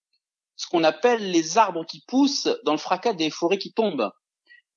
ce 0.56 0.66
qu'on 0.66 0.84
appelle 0.84 1.30
les 1.30 1.58
arbres 1.58 1.84
qui 1.84 2.02
poussent 2.06 2.48
dans 2.64 2.72
le 2.72 2.78
fracas 2.78 3.12
des 3.12 3.30
forêts 3.30 3.58
qui 3.58 3.72
tombent. 3.72 4.10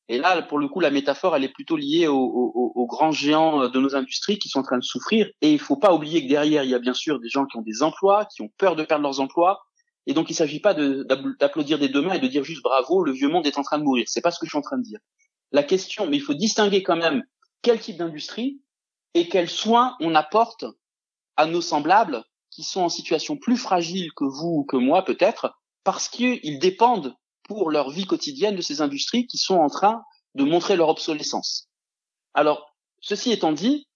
Et 0.09 0.17
là, 0.17 0.41
pour 0.41 0.59
le 0.59 0.67
coup, 0.67 0.79
la 0.79 0.91
métaphore, 0.91 1.35
elle 1.35 1.43
est 1.43 1.53
plutôt 1.53 1.77
liée 1.77 2.07
aux, 2.07 2.17
aux, 2.17 2.85
grands 2.85 3.11
géants 3.11 3.69
de 3.69 3.79
nos 3.79 3.95
industries 3.95 4.39
qui 4.39 4.49
sont 4.49 4.59
en 4.59 4.63
train 4.63 4.77
de 4.77 4.83
souffrir. 4.83 5.29
Et 5.41 5.53
il 5.53 5.59
faut 5.59 5.77
pas 5.77 5.93
oublier 5.93 6.23
que 6.23 6.27
derrière, 6.27 6.63
il 6.63 6.69
y 6.69 6.75
a 6.75 6.79
bien 6.79 6.93
sûr 6.93 7.19
des 7.19 7.29
gens 7.29 7.45
qui 7.45 7.57
ont 7.57 7.61
des 7.61 7.81
emplois, 7.81 8.25
qui 8.25 8.41
ont 8.41 8.49
peur 8.57 8.75
de 8.75 8.83
perdre 8.83 9.03
leurs 9.03 9.21
emplois, 9.21 9.61
et 10.07 10.13
donc, 10.13 10.29
il 10.29 10.33
ne 10.33 10.37
s'agit 10.37 10.59
pas 10.59 10.73
d'applaudir 10.73 11.77
des 11.77 11.89
deux 11.89 12.01
mains 12.01 12.13
et 12.13 12.19
de 12.19 12.27
dire 12.27 12.43
juste 12.43 12.63
bravo, 12.63 13.03
le 13.03 13.11
vieux 13.11 13.29
monde 13.29 13.45
est 13.45 13.57
en 13.57 13.63
train 13.63 13.77
de 13.77 13.83
mourir. 13.83 14.05
C'est 14.07 14.21
pas 14.21 14.31
ce 14.31 14.39
que 14.39 14.45
je 14.45 14.51
suis 14.51 14.57
en 14.57 14.63
train 14.63 14.77
de 14.77 14.83
dire. 14.83 14.99
La 15.51 15.63
question, 15.63 16.07
mais 16.07 16.17
il 16.17 16.21
faut 16.21 16.33
distinguer 16.33 16.81
quand 16.81 16.95
même 16.95 17.23
quel 17.61 17.79
type 17.79 17.97
d'industrie 17.97 18.61
et 19.13 19.29
quels 19.29 19.49
soins 19.49 19.95
on 19.99 20.15
apporte 20.15 20.65
à 21.35 21.45
nos 21.45 21.61
semblables 21.61 22.23
qui 22.49 22.63
sont 22.63 22.81
en 22.81 22.89
situation 22.89 23.37
plus 23.37 23.57
fragile 23.57 24.11
que 24.15 24.25
vous 24.25 24.59
ou 24.59 24.65
que 24.65 24.77
moi 24.77 25.05
peut-être, 25.05 25.53
parce 25.83 26.09
qu'ils 26.09 26.59
dépendent 26.59 27.15
pour 27.43 27.69
leur 27.69 27.89
vie 27.89 28.05
quotidienne 28.05 28.55
de 28.55 28.61
ces 28.61 28.81
industries 28.81 29.27
qui 29.27 29.37
sont 29.37 29.55
en 29.55 29.69
train 29.69 30.03
de 30.35 30.43
montrer 30.43 30.75
leur 30.75 30.89
obsolescence. 30.89 31.69
Alors, 32.33 32.75
ceci 33.01 33.31
étant 33.31 33.51
dit, 33.51 33.87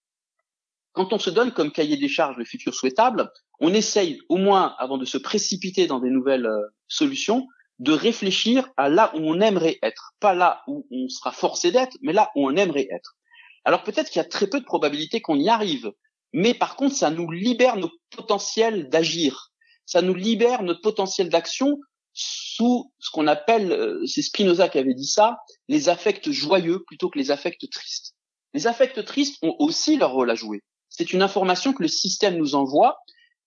quand 0.92 1.12
on 1.12 1.18
se 1.18 1.30
donne 1.30 1.52
comme 1.52 1.72
cahier 1.72 1.96
des 1.96 2.08
charges 2.08 2.36
le 2.36 2.44
futur 2.44 2.74
souhaitable, 2.74 3.30
on 3.60 3.72
essaye 3.72 4.20
au 4.28 4.36
moins, 4.36 4.74
avant 4.78 4.98
de 4.98 5.04
se 5.04 5.18
précipiter 5.18 5.86
dans 5.86 6.00
des 6.00 6.10
nouvelles 6.10 6.46
euh, 6.46 6.62
solutions, 6.88 7.46
de 7.78 7.92
réfléchir 7.92 8.68
à 8.76 8.88
là 8.88 9.12
où 9.14 9.18
on 9.20 9.40
aimerait 9.40 9.78
être, 9.82 10.14
pas 10.20 10.34
là 10.34 10.62
où 10.66 10.86
on 10.90 11.08
sera 11.08 11.32
forcé 11.32 11.72
d'être, 11.72 11.96
mais 12.00 12.12
là 12.12 12.30
où 12.34 12.46
on 12.46 12.56
aimerait 12.56 12.88
être. 12.90 13.16
Alors 13.64 13.82
peut-être 13.82 14.10
qu'il 14.10 14.20
y 14.20 14.24
a 14.24 14.28
très 14.28 14.46
peu 14.46 14.60
de 14.60 14.64
probabilités 14.64 15.20
qu'on 15.20 15.38
y 15.38 15.48
arrive, 15.48 15.92
mais 16.32 16.54
par 16.54 16.76
contre, 16.76 16.94
ça 16.94 17.10
nous 17.10 17.30
libère 17.30 17.76
nos 17.76 17.90
potentiels 18.10 18.88
d'agir, 18.88 19.52
ça 19.84 20.02
nous 20.02 20.14
libère 20.14 20.62
notre 20.62 20.80
potentiel 20.80 21.28
d'action 21.28 21.78
sous 22.12 22.90
ce 22.98 23.10
qu'on 23.10 23.26
appelle, 23.26 23.72
euh, 23.72 24.06
c'est 24.06 24.22
Spinoza 24.22 24.68
qui 24.70 24.78
avait 24.78 24.94
dit 24.94 25.06
ça, 25.06 25.38
les 25.68 25.90
affects 25.90 26.30
joyeux 26.30 26.82
plutôt 26.86 27.10
que 27.10 27.18
les 27.18 27.30
affects 27.30 27.70
tristes. 27.70 28.14
Les 28.54 28.66
affects 28.66 29.04
tristes 29.04 29.36
ont 29.42 29.54
aussi 29.58 29.98
leur 29.98 30.12
rôle 30.12 30.30
à 30.30 30.34
jouer. 30.34 30.62
C'est 30.88 31.12
une 31.12 31.20
information 31.20 31.74
que 31.74 31.82
le 31.82 31.88
système 31.88 32.38
nous 32.38 32.54
envoie 32.54 32.96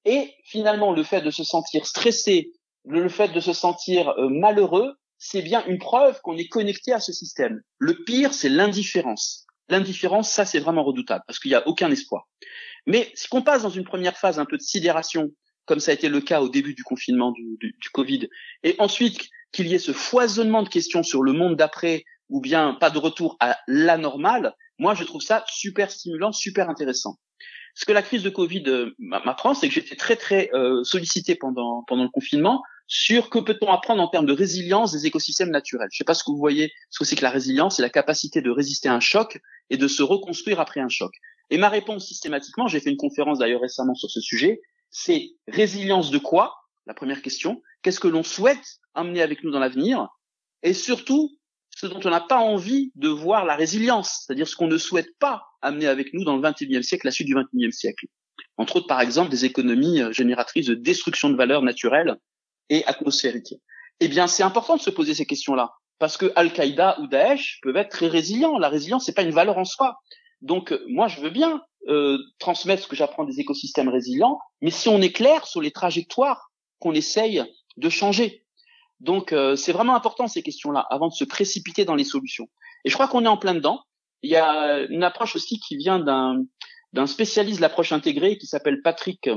et 0.06 0.34
finalement, 0.44 0.94
le 0.94 1.03
fait 1.03 1.22
de 1.22 1.32
se 1.32 1.44
sentir 1.44 1.86
stressé, 1.86 2.51
le 2.86 3.10
fait 3.10 3.29
de 3.29 3.39
se 3.39 3.53
sentir 3.53 4.10
euh, 4.10 4.29
malheureux, 4.29 4.94
c'est 5.18 5.41
bien 5.41 5.65
une 5.65 5.79
preuve 5.79 6.20
qu'on 6.22 6.38
est 6.38 6.48
connecté 6.48 6.94
à 6.94 7.00
ce 7.00 7.12
système. 7.12 7.62
Le 7.77 8.03
pire, 8.03 8.34
c'est 8.34 8.50
l'indifférence. 8.50 9.46
L'indifférence, 9.68 10.29
ça, 10.29 10.46
c'est 10.46 10.60
vraiment 10.60 10.84
redoutable 10.84 11.24
parce 11.27 11.39
qu'il 11.39 11.51
n'y 11.51 11.56
a 11.56 11.68
aucun 11.68 11.91
espoir. 11.91 12.27
Mais 12.88 13.12
si 13.13 13.27
qu'on 13.27 13.41
passe 13.41 13.63
dans 13.63 13.70
une 13.70 13.84
première 13.84 14.18
phase 14.18 14.39
un 14.39 14.46
peu 14.46 14.58
de 14.58 14.62
sidération, 14.62 15.29
comme 15.65 15.79
ça 15.79 15.91
a 15.91 15.94
été 15.94 16.10
le 16.10 16.22
cas 16.22 16.41
au 16.41 16.50
début 16.50 16.74
du 16.74 16.84
confinement 16.84 17.32
du, 17.32 17.58
du, 17.60 17.75
du 17.79 17.89
Covid, 17.89 18.29
et 18.63 18.75
ensuite 18.79 19.27
qu'il 19.51 19.68
y 19.68 19.75
ait 19.75 19.79
ce 19.79 19.91
foisonnement 19.91 20.63
de 20.63 20.70
questions 20.70 21.03
sur 21.03 21.22
le 21.22 21.34
monde 21.34 21.56
d'après 21.56 22.03
ou 22.29 22.41
bien 22.41 22.75
pas 22.79 22.89
de 22.89 22.98
retour 22.98 23.36
à 23.39 23.58
la 23.68 23.98
normale, 23.98 24.56
moi, 24.79 24.96
je 24.96 25.03
trouve 25.03 25.22
ça 25.22 25.44
super 25.48 25.91
stimulant, 25.91 26.32
super 26.32 26.70
intéressant 26.70 27.18
ce 27.76 27.86
que 27.86 27.92
la 27.92 28.02
crise 28.02 28.24
de 28.24 28.30
Covid 28.30 28.64
euh, 28.68 28.92
m'apprend, 29.00 29.54
c'est 29.54 29.68
que 29.68 29.74
j'étais 29.74 29.96
très 29.96 30.16
très 30.16 30.50
euh, 30.54 30.84
sollicité 30.84 31.36
pendant 31.36 31.84
pendant 31.88 32.04
le 32.04 32.10
confinement 32.10 32.62
sur 32.88 33.30
que 33.30 33.38
peut-on 33.38 33.72
apprendre 33.72 34.02
en 34.02 34.08
termes 34.08 34.26
de 34.26 34.34
résilience 34.34 34.92
des 34.92 35.06
écosystèmes 35.06 35.52
naturels. 35.52 35.90
Je 35.92 35.96
ne 35.96 35.98
sais 36.00 36.04
pas 36.04 36.16
ce 36.16 36.24
que 36.24 36.32
vous 36.32 36.38
voyez, 36.38 36.74
ce 36.90 37.00
que 37.00 37.06
c'est 37.06 37.16
que 37.16 37.22
la 37.22 37.30
résilience, 37.30 37.76
c'est 37.76 37.84
la 37.84 37.90
capacité 37.90 38.42
de 38.42 38.50
résister 38.50 38.90
à 38.90 38.96
un 38.96 39.00
choc 39.00 39.40
et 39.70 39.78
de 39.78 39.88
se 39.88 40.02
reconstruire 40.02 40.60
après 40.60 40.80
un 40.82 40.90
choc. 40.90 41.12
Et 41.52 41.58
ma 41.58 41.70
réponse 41.70 42.08
systématiquement, 42.08 42.68
j'ai 42.68 42.80
fait 42.80 42.90
une 42.90 42.98
conférence 42.98 43.40
d'ailleurs 43.40 43.62
récemment 43.62 43.94
sur 43.94 44.10
ce 44.10 44.20
sujet, 44.22 44.62
c'est 44.90 45.32
résilience 45.48 46.10
de 46.10 46.18
quoi? 46.18 46.56
La 46.88 46.96
première 46.96 47.22
question. 47.22 47.62
Qu'est-ce 47.84 48.00
que 48.00 48.08
l'on 48.08 48.24
souhaite 48.24 48.80
amener 48.96 49.22
avec 49.22 49.44
nous 49.44 49.52
dans 49.52 49.60
l'avenir? 49.60 50.08
Et 50.64 50.74
surtout, 50.74 51.38
ce 51.79 51.88
dont 51.88 52.01
on 52.03 52.09
n'a 52.09 52.19
pas 52.19 52.39
envie 52.39 52.91
de 52.95 53.07
voir 53.07 53.45
la 53.45 53.55
résilience, 53.55 54.25
c'est-à-dire 54.25 54.50
ce 54.50 54.57
qu'on 54.57 54.67
ne 54.67 54.77
souhaite 54.77 55.17
pas 55.17 55.45
amener 55.62 55.88
avec 55.88 56.13
nous 56.13 56.25
dans 56.25 56.36
le 56.36 56.41
XXIe 56.41 56.83
siècle, 56.83 57.07
la 57.07 57.12
suite 57.12 57.27
du 57.27 57.36
XXIe 57.36 57.71
siècle. 57.71 58.07
Entre 58.57 58.75
autres, 58.75 58.88
par 58.88 59.00
exemple, 59.00 59.29
des 59.29 59.45
économies 59.45 60.01
euh, 60.01 60.12
génératrices 60.12 60.65
de 60.65 60.75
destruction 60.75 61.29
de 61.29 61.38
valeurs 61.38 61.62
naturelles 61.62 62.17
et 62.67 62.83
atmosphériques. 62.86 63.53
Eh 64.01 64.09
bien, 64.09 64.27
c'est 64.27 64.43
important 64.43 64.75
de 64.75 64.81
se 64.81 64.89
poser 64.89 65.13
ces 65.13 65.25
questions-là, 65.25 65.71
parce 66.00 66.17
que 66.17 66.33
Al-Qaïda 66.36 67.00
ou 67.00 67.07
Daesh 67.07 67.59
peuvent 67.62 67.77
être 67.77 67.91
très 67.91 68.07
résilients. 68.07 68.57
La 68.57 68.67
résilience, 68.67 69.05
c'est 69.05 69.15
pas 69.15 69.21
une 69.21 69.31
valeur 69.31 69.57
en 69.57 69.63
soi. 69.63 70.00
Donc, 70.41 70.74
euh, 70.74 70.83
moi, 70.89 71.07
je 71.07 71.21
veux 71.21 71.29
bien 71.29 71.62
euh, 71.88 72.17
transmettre 72.39 72.83
ce 72.83 72.89
que 72.89 72.98
j'apprends 72.98 73.24
des 73.24 73.39
écosystèmes 73.39 73.88
résilients, 73.88 74.38
mais 74.62 74.71
si 74.71 74.89
on 74.89 75.01
est 75.01 75.13
clair 75.13 75.48
sur 75.48 75.62
les 75.62 75.71
trajectoires 75.71 76.51
qu'on 76.79 76.93
essaye 76.93 77.41
de 77.77 77.89
changer. 77.89 78.43
Donc 79.00 79.32
euh, 79.32 79.56
c'est 79.56 79.72
vraiment 79.72 79.96
important 79.96 80.27
ces 80.27 80.44
questions-là 80.44 80.86
avant 80.89 81.08
de 81.08 81.13
se 81.13 81.24
précipiter 81.24 81.86
dans 81.86 81.96
les 81.96 82.03
solutions. 82.03 82.50
Et 82.84 82.89
je 82.89 82.94
crois 82.94 83.08
qu'on 83.08 83.25
est 83.25 83.29
en 83.29 83.38
plein 83.38 83.56
dedans. 83.56 83.82
Il 84.22 84.29
y 84.29 84.36
a 84.36 84.79
une 84.89 85.03
approche 85.03 85.36
aussi 85.36 85.60
qui 85.60 85.77
vient 85.77 86.00
d'un 86.00 86.44
d'un 86.94 87.08
spécialiste 87.08 87.58
de 87.58 87.62
l'approche 87.62 87.91
intégrée 87.91 88.38
qui 88.38 88.48
s'appelle 88.48 88.82
Patrick 88.82 89.29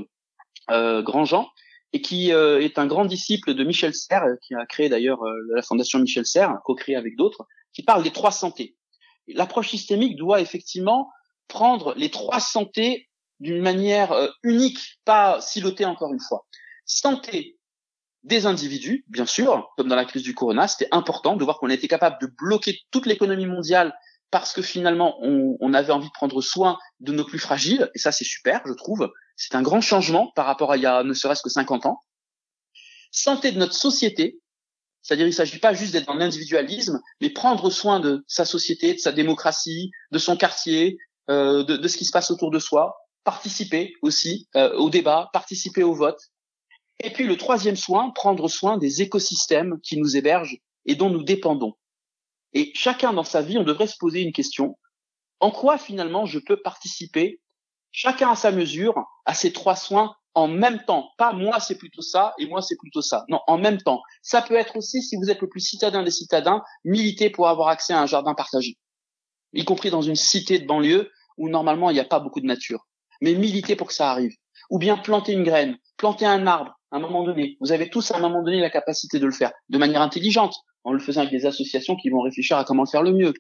euh, 0.71 1.03
Grandjean 1.03 1.49
et 1.93 2.01
qui 2.01 2.33
euh, 2.33 2.61
est 2.61 2.79
un 2.79 2.87
grand 2.87 3.05
disciple 3.05 3.55
de 3.55 3.65
Michel 3.65 3.95
Serres, 3.95 4.37
qui 4.43 4.55
a 4.55 4.65
créé 4.65 4.89
d'ailleurs 4.89 5.23
euh, 5.23 5.37
la 5.55 5.63
fondation 5.63 5.99
Michel 5.99 6.25
Serres, 6.25 6.59
co-créé 6.65 6.97
avec 6.97 7.17
d'autres, 7.17 7.47
qui 7.75 7.83
parle 7.83 8.03
des 8.03 8.11
trois 8.11 8.31
santé. 8.31 8.77
L'approche 9.29 9.69
systémique 9.69 10.17
doit 10.17 10.41
effectivement 10.41 11.11
prendre 11.49 11.95
les 11.97 12.11
trois 12.11 12.41
santé 12.41 13.09
d'une 13.41 13.61
manière 13.61 14.15
unique, 14.43 14.79
pas 15.05 15.41
silotée 15.41 15.85
encore 15.85 16.13
une 16.13 16.21
fois. 16.21 16.47
Santé 16.87 17.59
des 18.25 18.47
individus, 18.47 19.05
bien 19.09 19.27
sûr, 19.27 19.73
comme 19.77 19.89
dans 19.89 19.97
la 19.97 20.05
crise 20.05 20.23
du 20.23 20.35
corona, 20.35 20.69
c'était 20.69 20.89
important 20.93 21.37
de 21.37 21.45
voir 21.45 21.59
qu'on 21.59 21.71
était 21.71 21.89
capable 21.89 22.19
de 22.21 22.27
bloquer 22.27 22.79
toute 22.91 23.07
l'économie 23.07 23.47
mondiale 23.47 23.95
parce 24.31 24.53
que 24.53 24.63
finalement 24.63 25.19
on, 25.21 25.75
avait 25.75 25.93
envie 25.93 26.09
de 26.09 26.13
prendre 26.13 26.41
soin 26.41 26.79
de 27.01 27.13
nos 27.13 27.25
plus 27.25 27.39
fragiles, 27.39 27.91
et 27.95 27.99
ça 27.99 28.13
c'est 28.13 28.25
super, 28.25 28.63
je 28.67 28.73
trouve. 28.73 29.13
C'est 29.37 29.55
un 29.55 29.63
grand 29.63 29.83
changement 29.83 30.33
par 30.35 30.47
rapport 30.47 30.73
à 30.73 30.77
il 30.77 30.83
y 30.83 30.87
a 30.87 31.03
ne 31.03 31.13
serait-ce 31.13 31.43
que 31.43 31.51
50 31.51 31.85
ans. 31.85 32.01
Santé 33.11 33.53
de 33.53 33.59
notre 33.59 33.75
société, 33.75 34.41
c'est-à-dire 35.03 35.27
il 35.27 35.31
ne 35.31 35.35
s'agit 35.35 35.59
pas 35.59 35.75
juste 35.75 35.93
d'être 35.93 36.07
dans 36.07 36.15
l'individualisme, 36.15 37.01
mais 37.21 37.29
prendre 37.29 37.69
soin 37.69 38.01
de 38.01 38.25
sa 38.27 38.47
société, 38.47 38.95
de 38.95 38.99
sa 38.99 39.13
démocratie, 39.13 39.91
de 40.13 40.19
son 40.19 40.37
quartier, 40.37 40.97
euh, 41.29 41.63
de, 41.63 41.77
de, 41.77 41.89
ce 41.89 41.99
qui 41.99 42.07
se 42.07 42.13
passe 42.13 42.31
autour 42.31 42.51
de 42.51 42.59
soi, 42.59 42.97
participer 43.25 43.93
aussi 44.01 44.49
euh, 44.57 44.73
au 44.77 44.89
débat, 44.89 45.29
participer 45.35 45.83
au 45.83 45.93
vote, 45.95 46.21
et 47.03 47.11
puis 47.11 47.27
le 47.27 47.37
troisième 47.37 47.77
soin, 47.77 48.11
prendre 48.11 48.49
soin 48.49 48.79
des 48.79 49.03
écosystèmes 49.03 49.81
qui 49.83 49.97
nous 49.97 50.17
hébergent 50.17 50.59
et 50.87 50.95
dont 50.95 51.11
nous 51.11 51.23
dépendons. 51.23 51.75
Et 52.53 52.71
chacun 52.75 53.13
dans 53.13 53.25
sa 53.25 53.43
vie, 53.43 53.59
on 53.59 53.65
devrait 53.65 53.87
se 53.87 53.97
poser 53.99 54.23
une 54.23 54.33
question. 54.33 54.79
En 55.41 55.51
quoi 55.51 55.79
finalement 55.79 56.27
je 56.27 56.39
peux 56.39 56.61
participer, 56.61 57.41
chacun 57.91 58.31
à 58.31 58.37
sa 58.37 58.53
mesure, 58.53 58.95
à 59.25 59.35
ces 59.35 59.53
trois 59.53 59.77
soins 59.77 60.15
en 60.35 60.49
même 60.49 60.85
temps? 60.85 61.11
Pas 61.19 61.33
moi 61.33 61.61
c'est 61.61 61.77
plutôt 61.77 62.03
ça 62.03 62.35
et 62.39 62.47
moi 62.47 62.63
c'est 62.63 62.77
plutôt 62.77 63.03
ça. 63.03 63.25
Non, 63.29 63.41
en 63.47 63.59
même 63.59 63.81
temps. 63.83 64.01
Ça 64.23 64.41
peut 64.43 64.55
être 64.55 64.77
aussi, 64.77 65.03
si 65.03 65.17
vous 65.17 65.31
êtes 65.31 65.41
le 65.41 65.49
plus 65.49 65.61
citadin 65.61 66.03
des 66.03 66.11
citadins, 66.11 66.63
militer 66.85 67.31
pour 67.31 67.49
avoir 67.49 67.69
accès 67.69 67.93
à 67.93 68.01
un 68.01 68.07
jardin 68.07 68.35
partagé. 68.35 68.79
Y 69.53 69.65
compris 69.65 69.91
dans 69.91 70.03
une 70.03 70.17
cité 70.17 70.59
de 70.59 70.67
banlieue 70.67 71.11
où 71.37 71.49
normalement 71.49 71.91
il 71.91 71.95
n'y 71.95 72.01
a 72.01 72.05
pas 72.05 72.21
beaucoup 72.21 72.41
de 72.41 72.47
nature. 72.47 72.87
mais 73.21 73.35
militez 73.35 73.77
pour 73.77 73.87
que 73.87 73.95
ça 73.95 74.11
arrive. 74.11 74.35
Ou 74.73 74.79
bien 74.79 74.97
planter 74.97 75.33
une 75.33 75.45
graine, 75.45 75.77
planter 75.99 76.25
un 76.25 76.47
arbre, 76.47 76.73
à 76.91 76.97
un 76.97 76.99
moment 76.99 77.23
donné. 77.23 77.59
Vous 77.61 77.73
avez 77.73 77.91
tous 77.91 78.11
à 78.11 78.17
un 78.17 78.21
moment 78.21 78.43
donné 78.43 78.59
la 78.59 78.71
capacité 78.71 79.19
de 79.19 79.27
le 79.27 79.33
faire, 79.33 79.53
de 79.69 79.77
manière 79.77 80.01
intelligente, 80.03 80.57
en 80.83 80.93
le 80.93 80.99
faisant 80.99 81.21
avec 81.21 81.31
des 81.31 81.47
associations 81.47 81.95
qui 81.95 82.09
vont 82.09 82.23
réfléchir 82.23 82.57
à 82.57 82.65
comment 82.65 82.87
faire 82.87 83.03
le 83.03 83.13
mieux. 83.13 83.35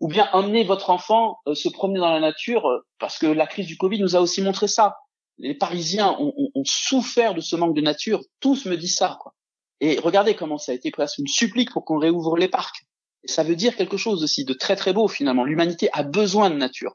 Ou 0.00 0.08
bien 0.08 0.26
emmener 0.32 0.64
votre 0.64 0.88
enfant 0.88 1.36
euh, 1.46 1.54
se 1.54 1.68
promener 1.68 2.00
dans 2.00 2.12
la 2.12 2.18
nature, 2.18 2.66
euh, 2.66 2.80
parce 2.98 3.18
que 3.18 3.26
la 3.26 3.46
crise 3.46 3.66
du 3.66 3.76
Covid 3.76 4.00
nous 4.00 4.16
a 4.16 4.20
aussi 4.20 4.40
montré 4.40 4.66
ça. 4.66 4.96
Les 5.38 5.54
Parisiens 5.54 6.16
ont 6.18 6.62
souffert 6.64 7.34
de 7.34 7.40
ce 7.40 7.56
manque 7.56 7.74
de 7.74 7.80
nature. 7.80 8.22
Tous 8.40 8.66
me 8.66 8.76
disent 8.76 8.94
ça. 8.94 9.18
Quoi. 9.20 9.34
Et 9.80 9.98
regardez 9.98 10.34
comment 10.34 10.58
ça 10.58 10.72
a 10.72 10.74
été 10.74 10.90
presque 10.90 11.18
une 11.18 11.26
supplique 11.26 11.72
pour 11.72 11.84
qu'on 11.84 11.98
réouvre 11.98 12.36
les 12.36 12.48
parcs. 12.48 12.86
Et 13.24 13.28
ça 13.28 13.42
veut 13.42 13.56
dire 13.56 13.76
quelque 13.76 13.96
chose 13.96 14.22
aussi 14.22 14.44
de 14.44 14.54
très 14.54 14.76
très 14.76 14.92
beau 14.92 15.08
finalement. 15.08 15.44
L'humanité 15.44 15.88
a 15.92 16.02
besoin 16.02 16.50
de 16.50 16.56
nature. 16.56 16.94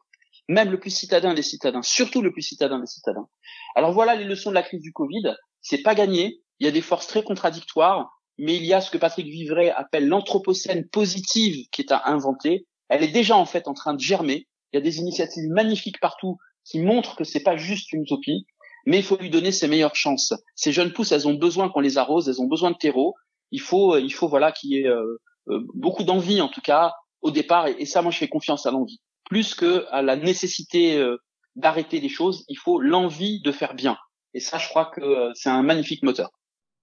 Même 0.50 0.72
le 0.72 0.80
plus 0.80 0.90
citadin 0.90 1.34
des 1.34 1.44
citadins, 1.44 1.82
surtout 1.82 2.22
le 2.22 2.32
plus 2.34 2.42
citadin 2.42 2.80
des 2.80 2.88
citadins. 2.88 3.28
Alors 3.76 3.94
voilà 3.94 4.16
les 4.16 4.26
leçons 4.26 4.50
de 4.50 4.56
la 4.56 4.64
crise 4.64 4.82
du 4.82 4.92
Covid. 4.92 5.36
C'est 5.62 5.82
pas 5.84 5.96
gagné. 5.96 6.42
Il 6.60 6.66
y 6.66 6.68
a 6.68 6.72
des 6.72 6.82
forces 6.82 7.08
très 7.08 7.24
contradictoires, 7.24 8.10
mais 8.38 8.56
il 8.56 8.66
y 8.66 8.74
a 8.74 8.82
ce 8.82 8.92
que 8.92 8.98
Patrick 8.98 9.28
Vivray 9.28 9.70
appelle 9.70 10.08
l'anthropocène 10.08 10.88
positive 10.90 11.68
qui 11.72 11.82
est 11.82 11.92
à 11.92 12.10
inventer. 12.10 12.66
Elle 12.90 13.04
est 13.04 13.12
déjà 13.12 13.38
en 13.38 13.46
fait 13.46 13.68
en 13.68 13.74
train 13.74 13.94
de 13.94 14.00
germer. 14.00 14.48
Il 14.74 14.78
y 14.78 14.80
a 14.80 14.82
des 14.82 14.98
initiatives 14.98 15.50
magnifiques 15.50 16.00
partout 16.00 16.38
qui 16.66 16.80
montrent 16.80 17.16
que 17.16 17.24
c'est 17.24 17.44
pas 17.44 17.56
juste 17.56 17.94
une 17.94 18.02
utopie, 18.02 18.46
mais 18.86 18.98
il 18.98 19.04
faut 19.04 19.18
lui 19.18 19.30
donner 19.30 19.52
ses 19.52 19.68
meilleures 19.68 19.96
chances. 19.96 20.34
Ces 20.56 20.74
jeunes 20.74 20.92
pousses, 20.92 21.12
elles 21.12 21.28
ont 21.28 21.36
besoin 21.36 21.70
qu'on 21.70 21.80
les 21.80 21.98
arrose, 21.98 22.28
elles 22.28 22.42
ont 22.42 22.48
besoin 22.48 22.72
de 22.72 22.78
terreau. 22.78 23.16
Il 23.52 23.62
faut, 23.62 23.98
il 23.98 24.14
faut 24.14 24.28
voilà 24.28 24.52
qu'il 24.52 24.72
y 24.72 24.80
ait 24.80 24.88
euh, 24.88 25.22
euh, 25.50 25.60
beaucoup 25.74 26.04
d'envie 26.04 26.42
en 26.42 26.50
tout 26.50 26.62
cas 26.62 26.94
au 27.22 27.32
départ, 27.32 27.68
et, 27.68 27.86
ça, 27.86 28.02
moi, 28.02 28.12
je 28.12 28.18
fais 28.18 28.28
confiance 28.28 28.66
à 28.66 28.72
l'envie 28.72 29.02
plus 29.30 29.56
que 29.56 29.86
à 29.92 30.02
la 30.02 30.18
nécessité 30.18 30.98
euh, 30.98 31.18
d'arrêter 31.56 32.02
des 32.02 32.10
choses. 32.10 32.44
Il 32.50 32.58
faut 32.58 32.82
l'envie 32.82 33.42
de 33.42 33.52
faire 33.52 33.76
bien. 33.76 33.98
Et 34.34 34.40
ça, 34.40 34.58
je 34.58 34.68
crois 34.68 34.92
que 34.94 35.32
c'est 35.34 35.50
un 35.50 35.64
magnifique 35.64 36.04
moteur. 36.04 36.30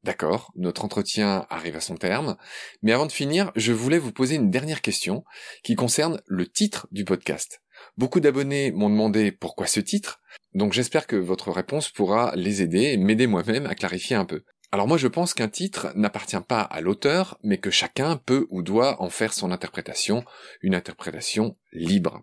D'accord, 0.06 0.52
notre 0.54 0.84
entretien 0.84 1.46
arrive 1.50 1.74
à 1.74 1.80
son 1.80 1.96
terme, 1.96 2.36
mais 2.80 2.92
avant 2.92 3.06
de 3.06 3.12
finir, 3.12 3.50
je 3.56 3.72
voulais 3.72 3.98
vous 3.98 4.12
poser 4.12 4.36
une 4.36 4.50
dernière 4.50 4.80
question 4.80 5.24
qui 5.64 5.74
concerne 5.74 6.22
le 6.26 6.46
titre 6.46 6.86
du 6.92 7.04
podcast. 7.04 7.60
Beaucoup 7.96 8.20
d'abonnés 8.20 8.70
m'ont 8.70 8.88
demandé 8.88 9.32
pourquoi 9.32 9.66
ce 9.66 9.80
titre, 9.80 10.20
donc 10.54 10.72
j'espère 10.72 11.08
que 11.08 11.16
votre 11.16 11.50
réponse 11.50 11.88
pourra 11.90 12.32
les 12.36 12.62
aider 12.62 12.92
et 12.92 12.96
m'aider 12.98 13.26
moi-même 13.26 13.66
à 13.66 13.74
clarifier 13.74 14.14
un 14.14 14.24
peu. 14.24 14.44
Alors 14.70 14.86
moi 14.86 14.96
je 14.96 15.08
pense 15.08 15.34
qu'un 15.34 15.48
titre 15.48 15.88
n'appartient 15.96 16.40
pas 16.46 16.60
à 16.60 16.80
l'auteur, 16.80 17.36
mais 17.42 17.58
que 17.58 17.70
chacun 17.70 18.16
peut 18.16 18.46
ou 18.50 18.62
doit 18.62 19.02
en 19.02 19.10
faire 19.10 19.32
son 19.32 19.50
interprétation, 19.50 20.24
une 20.62 20.76
interprétation 20.76 21.56
libre. 21.72 22.22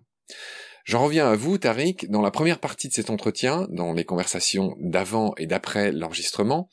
J'en 0.85 1.05
reviens 1.05 1.29
à 1.29 1.35
vous, 1.35 1.57
Tariq. 1.57 2.09
Dans 2.09 2.21
la 2.21 2.31
première 2.31 2.59
partie 2.59 2.89
de 2.89 2.93
cet 2.93 3.09
entretien, 3.09 3.67
dans 3.69 3.93
les 3.93 4.03
conversations 4.03 4.75
d'avant 4.79 5.33
et 5.37 5.47
d'après 5.47 5.93
l'enregistrement, 5.93 6.69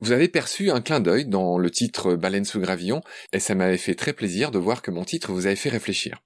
vous 0.00 0.10
avez 0.10 0.26
perçu 0.26 0.70
un 0.70 0.80
clin 0.80 0.98
d'œil 0.98 1.26
dans 1.26 1.58
le 1.58 1.70
titre 1.70 2.16
Baleine 2.16 2.44
sous 2.44 2.58
gravillon, 2.58 3.02
et 3.32 3.38
ça 3.38 3.54
m'avait 3.54 3.78
fait 3.78 3.94
très 3.94 4.12
plaisir 4.12 4.50
de 4.50 4.58
voir 4.58 4.82
que 4.82 4.90
mon 4.90 5.04
titre 5.04 5.32
vous 5.32 5.46
avait 5.46 5.54
fait 5.54 5.68
réfléchir. 5.68 6.22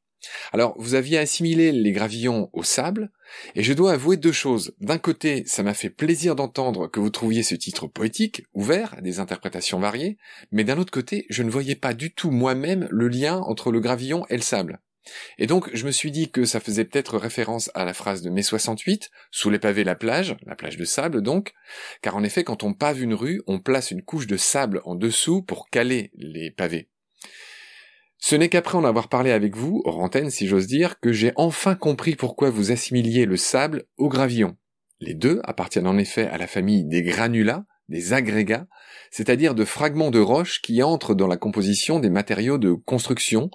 Alors, 0.54 0.74
vous 0.78 0.94
aviez 0.94 1.18
assimilé 1.18 1.72
les 1.72 1.92
gravillons 1.92 2.48
au 2.54 2.62
sable, 2.62 3.10
et 3.54 3.62
je 3.62 3.74
dois 3.74 3.92
avouer 3.92 4.16
deux 4.16 4.32
choses. 4.32 4.74
D'un 4.80 4.98
côté, 4.98 5.44
ça 5.46 5.62
m'a 5.62 5.74
fait 5.74 5.90
plaisir 5.90 6.36
d'entendre 6.36 6.88
que 6.88 7.00
vous 7.00 7.10
trouviez 7.10 7.42
ce 7.42 7.54
titre 7.54 7.86
poétique, 7.86 8.44
ouvert 8.54 8.94
à 8.96 9.02
des 9.02 9.20
interprétations 9.20 9.78
variées, 9.78 10.16
mais 10.52 10.64
d'un 10.64 10.78
autre 10.78 10.90
côté, 10.90 11.26
je 11.28 11.42
ne 11.42 11.50
voyais 11.50 11.76
pas 11.76 11.92
du 11.92 12.14
tout 12.14 12.30
moi-même 12.30 12.88
le 12.90 13.08
lien 13.08 13.36
entre 13.40 13.70
le 13.70 13.80
gravillon 13.80 14.24
et 14.30 14.36
le 14.36 14.42
sable. 14.42 14.80
Et 15.38 15.46
donc, 15.46 15.70
je 15.72 15.86
me 15.86 15.90
suis 15.90 16.10
dit 16.10 16.30
que 16.30 16.44
ça 16.44 16.60
faisait 16.60 16.84
peut-être 16.84 17.18
référence 17.18 17.70
à 17.74 17.84
la 17.84 17.94
phrase 17.94 18.22
de 18.22 18.30
mai 18.30 18.42
68, 18.42 19.10
sous 19.30 19.50
les 19.50 19.58
pavés 19.58 19.84
la 19.84 19.94
plage, 19.94 20.36
la 20.46 20.56
plage 20.56 20.76
de 20.76 20.84
sable 20.84 21.22
donc, 21.22 21.52
car 22.02 22.16
en 22.16 22.24
effet, 22.24 22.44
quand 22.44 22.62
on 22.62 22.74
pave 22.74 23.02
une 23.02 23.14
rue, 23.14 23.42
on 23.46 23.60
place 23.60 23.90
une 23.90 24.02
couche 24.02 24.26
de 24.26 24.36
sable 24.36 24.80
en 24.84 24.94
dessous 24.94 25.42
pour 25.42 25.70
caler 25.70 26.10
les 26.14 26.50
pavés. 26.50 26.88
Ce 28.18 28.34
n'est 28.34 28.48
qu'après 28.48 28.78
en 28.78 28.84
avoir 28.84 29.08
parlé 29.08 29.30
avec 29.30 29.56
vous, 29.56 29.82
hors 29.84 30.10
si 30.30 30.46
j'ose 30.46 30.66
dire, 30.66 30.98
que 31.00 31.12
j'ai 31.12 31.32
enfin 31.36 31.74
compris 31.74 32.16
pourquoi 32.16 32.50
vous 32.50 32.72
assimiliez 32.72 33.26
le 33.26 33.36
sable 33.36 33.84
au 33.98 34.08
gravillon. 34.08 34.56
Les 35.00 35.14
deux 35.14 35.40
appartiennent 35.44 35.86
en 35.86 35.98
effet 35.98 36.26
à 36.26 36.38
la 36.38 36.46
famille 36.46 36.84
des 36.84 37.02
granulats, 37.02 37.64
des 37.88 38.12
agrégats, 38.12 38.66
c'est-à-dire 39.10 39.54
de 39.54 39.64
fragments 39.64 40.10
de 40.10 40.18
roches 40.18 40.60
qui 40.62 40.82
entrent 40.82 41.14
dans 41.14 41.26
la 41.26 41.36
composition 41.36 42.00
des 42.00 42.10
matériaux 42.10 42.58
de 42.58 42.72
construction, 42.72 43.50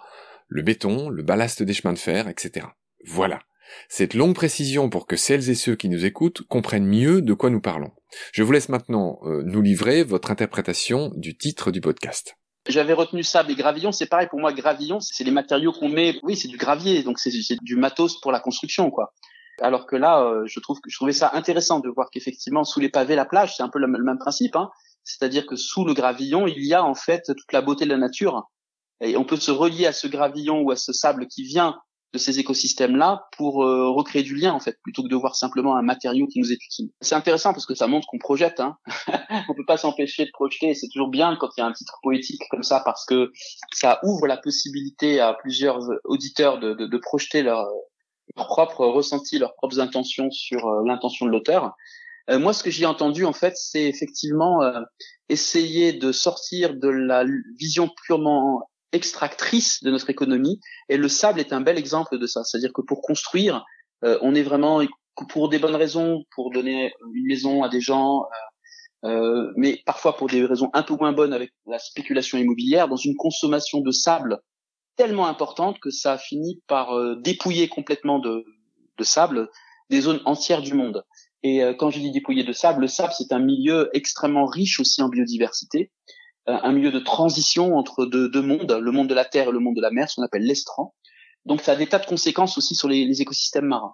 le 0.51 0.61
béton, 0.63 1.07
le 1.07 1.23
ballast 1.23 1.63
des 1.63 1.73
chemins 1.73 1.93
de 1.93 1.97
fer, 1.97 2.27
etc. 2.27 2.67
Voilà. 3.05 3.39
Cette 3.87 4.13
longue 4.13 4.35
précision 4.35 4.89
pour 4.89 5.07
que 5.07 5.15
celles 5.15 5.49
et 5.49 5.55
ceux 5.55 5.77
qui 5.77 5.87
nous 5.87 6.05
écoutent 6.05 6.41
comprennent 6.41 6.85
mieux 6.85 7.21
de 7.21 7.33
quoi 7.33 7.49
nous 7.49 7.61
parlons. 7.61 7.91
Je 8.33 8.43
vous 8.43 8.51
laisse 8.51 8.67
maintenant 8.67 9.19
euh, 9.23 9.43
nous 9.45 9.61
livrer 9.61 10.03
votre 10.03 10.29
interprétation 10.29 11.13
du 11.15 11.37
titre 11.37 11.71
du 11.71 11.79
podcast. 11.79 12.35
J'avais 12.67 12.91
retenu 12.91 13.23
sable 13.23 13.51
et 13.51 13.55
gravillon, 13.55 13.93
c'est 13.93 14.07
pareil 14.07 14.27
pour 14.29 14.41
moi. 14.41 14.51
Gravillon, 14.51 14.99
c'est 14.99 15.23
les 15.23 15.31
matériaux 15.31 15.71
qu'on 15.71 15.87
met. 15.87 16.19
Oui, 16.21 16.35
c'est 16.35 16.49
du 16.49 16.57
gravier, 16.57 17.01
donc 17.01 17.17
c'est 17.17 17.31
du 17.61 17.77
matos 17.77 18.19
pour 18.19 18.33
la 18.33 18.41
construction, 18.41 18.91
quoi. 18.91 19.13
Alors 19.61 19.87
que 19.87 19.95
là, 19.95 20.21
euh, 20.21 20.43
je 20.47 20.59
trouve 20.59 20.81
que 20.81 20.89
je 20.89 20.97
trouvais 20.97 21.13
ça 21.13 21.31
intéressant 21.33 21.79
de 21.79 21.89
voir 21.89 22.09
qu'effectivement 22.11 22.65
sous 22.65 22.81
les 22.81 22.89
pavés, 22.89 23.15
la 23.15 23.25
plage, 23.25 23.55
c'est 23.55 23.63
un 23.63 23.69
peu 23.69 23.79
le, 23.79 23.87
même 23.87 24.17
principe. 24.19 24.57
Hein. 24.57 24.69
C'est-à-dire 25.05 25.45
que 25.45 25.55
sous 25.55 25.85
le 25.85 25.93
gravillon, 25.93 26.45
il 26.45 26.65
y 26.65 26.73
a 26.73 26.83
en 26.83 26.93
fait 26.93 27.23
toute 27.25 27.53
la 27.53 27.61
beauté 27.61 27.85
de 27.85 27.89
la 27.89 27.97
nature 27.97 28.49
et 29.01 29.17
on 29.17 29.25
peut 29.25 29.37
se 29.37 29.51
relier 29.51 29.87
à 29.87 29.93
ce 29.93 30.07
gravillon 30.07 30.61
ou 30.61 30.71
à 30.71 30.75
ce 30.75 30.93
sable 30.93 31.27
qui 31.27 31.43
vient 31.43 31.75
de 32.13 32.17
ces 32.17 32.39
écosystèmes-là 32.39 33.27
pour 33.37 33.63
euh, 33.63 33.89
recréer 33.89 34.23
du 34.23 34.35
lien 34.35 34.53
en 34.53 34.59
fait, 34.59 34.77
plutôt 34.83 35.01
que 35.03 35.07
de 35.07 35.15
voir 35.15 35.35
simplement 35.35 35.77
un 35.77 35.81
matériau 35.81 36.27
qui 36.27 36.39
nous 36.39 36.51
est 36.51 36.63
utile. 36.63 36.89
C'est 36.99 37.15
intéressant 37.15 37.53
parce 37.53 37.65
que 37.65 37.73
ça 37.73 37.87
montre 37.87 38.07
qu'on 38.07 38.17
projette. 38.17 38.59
Hein. 38.59 38.77
on 39.49 39.53
peut 39.53 39.65
pas 39.65 39.77
s'empêcher 39.77 40.25
de 40.25 40.31
projeter. 40.31 40.73
C'est 40.73 40.89
toujours 40.89 41.09
bien 41.09 41.37
quand 41.37 41.49
il 41.55 41.61
y 41.61 41.63
a 41.63 41.67
un 41.67 41.71
titre 41.71 41.99
poétique 42.03 42.41
comme 42.49 42.63
ça 42.63 42.81
parce 42.83 43.05
que 43.05 43.31
ça 43.73 43.99
ouvre 44.03 44.27
la 44.27 44.37
possibilité 44.37 45.21
à 45.21 45.33
plusieurs 45.33 45.79
auditeurs 46.03 46.59
de, 46.59 46.73
de, 46.73 46.85
de 46.85 46.97
projeter 46.97 47.43
leur, 47.43 47.65
leur 48.35 48.47
propre 48.47 48.85
ressenti, 48.85 49.39
leurs 49.39 49.55
propres 49.55 49.79
intentions 49.79 50.29
sur 50.31 50.67
euh, 50.67 50.83
l'intention 50.85 51.25
de 51.25 51.31
l'auteur. 51.31 51.71
Euh, 52.29 52.39
moi, 52.39 52.53
ce 52.53 52.61
que 52.61 52.69
j'ai 52.69 52.85
entendu, 52.85 53.23
en 53.23 53.33
fait, 53.33 53.53
c'est 53.55 53.85
effectivement 53.85 54.59
essayer 55.29 55.93
de 55.93 56.11
sortir 56.11 56.75
de 56.75 56.89
la 56.89 57.23
vision 57.57 57.89
purement 58.05 58.61
extractrice 58.91 59.83
de 59.83 59.91
notre 59.91 60.09
économie. 60.09 60.59
Et 60.89 60.97
le 60.97 61.07
sable 61.07 61.39
est 61.39 61.53
un 61.53 61.61
bel 61.61 61.77
exemple 61.77 62.17
de 62.17 62.25
ça. 62.25 62.43
C'est-à-dire 62.43 62.73
que 62.73 62.81
pour 62.81 63.01
construire, 63.01 63.63
euh, 64.03 64.17
on 64.21 64.35
est 64.35 64.43
vraiment 64.43 64.81
pour 65.29 65.49
des 65.49 65.59
bonnes 65.59 65.75
raisons, 65.75 66.23
pour 66.35 66.51
donner 66.51 66.93
une 67.13 67.27
maison 67.27 67.63
à 67.63 67.69
des 67.69 67.81
gens, 67.81 68.23
euh, 68.23 68.51
euh, 69.03 69.51
mais 69.55 69.81
parfois 69.85 70.15
pour 70.15 70.27
des 70.27 70.45
raisons 70.45 70.69
un 70.73 70.83
peu 70.83 70.95
moins 70.95 71.11
bonnes 71.11 71.33
avec 71.33 71.51
la 71.65 71.79
spéculation 71.79 72.37
immobilière, 72.37 72.87
dans 72.87 72.97
une 72.97 73.15
consommation 73.15 73.81
de 73.81 73.91
sable 73.91 74.39
tellement 74.95 75.27
importante 75.27 75.79
que 75.79 75.89
ça 75.89 76.13
a 76.13 76.17
fini 76.17 76.61
par 76.67 76.93
euh, 76.93 77.15
dépouiller 77.15 77.67
complètement 77.67 78.19
de, 78.19 78.45
de, 78.97 79.03
sable 79.03 79.49
des 79.89 80.01
zones 80.01 80.21
entières 80.25 80.61
du 80.61 80.75
monde. 80.75 81.03
Et 81.41 81.63
euh, 81.63 81.73
quand 81.73 81.89
je 81.89 81.99
dis 81.99 82.11
dépouiller 82.11 82.43
de 82.43 82.53
sable, 82.53 82.81
le 82.81 82.87
sable 82.87 83.13
c'est 83.17 83.31
un 83.31 83.39
milieu 83.39 83.89
extrêmement 83.93 84.45
riche 84.45 84.79
aussi 84.79 85.01
en 85.01 85.09
biodiversité. 85.09 85.91
Un 86.47 86.71
milieu 86.71 86.91
de 86.91 86.99
transition 86.99 87.75
entre 87.77 88.05
deux, 88.05 88.29
deux, 88.29 88.41
mondes, 88.41 88.71
le 88.71 88.91
monde 88.91 89.07
de 89.07 89.13
la 89.13 89.25
terre 89.25 89.49
et 89.49 89.51
le 89.51 89.59
monde 89.59 89.75
de 89.75 89.81
la 89.81 89.91
mer, 89.91 90.09
ce 90.09 90.15
qu'on 90.15 90.23
appelle 90.23 90.43
l'estran. 90.43 90.95
Donc 91.45 91.61
ça 91.61 91.73
a 91.73 91.75
des 91.75 91.87
tas 91.87 91.99
de 91.99 92.05
conséquences 92.05 92.57
aussi 92.57 92.75
sur 92.75 92.87
les, 92.87 93.05
les 93.05 93.21
écosystèmes 93.21 93.65
marins. 93.65 93.93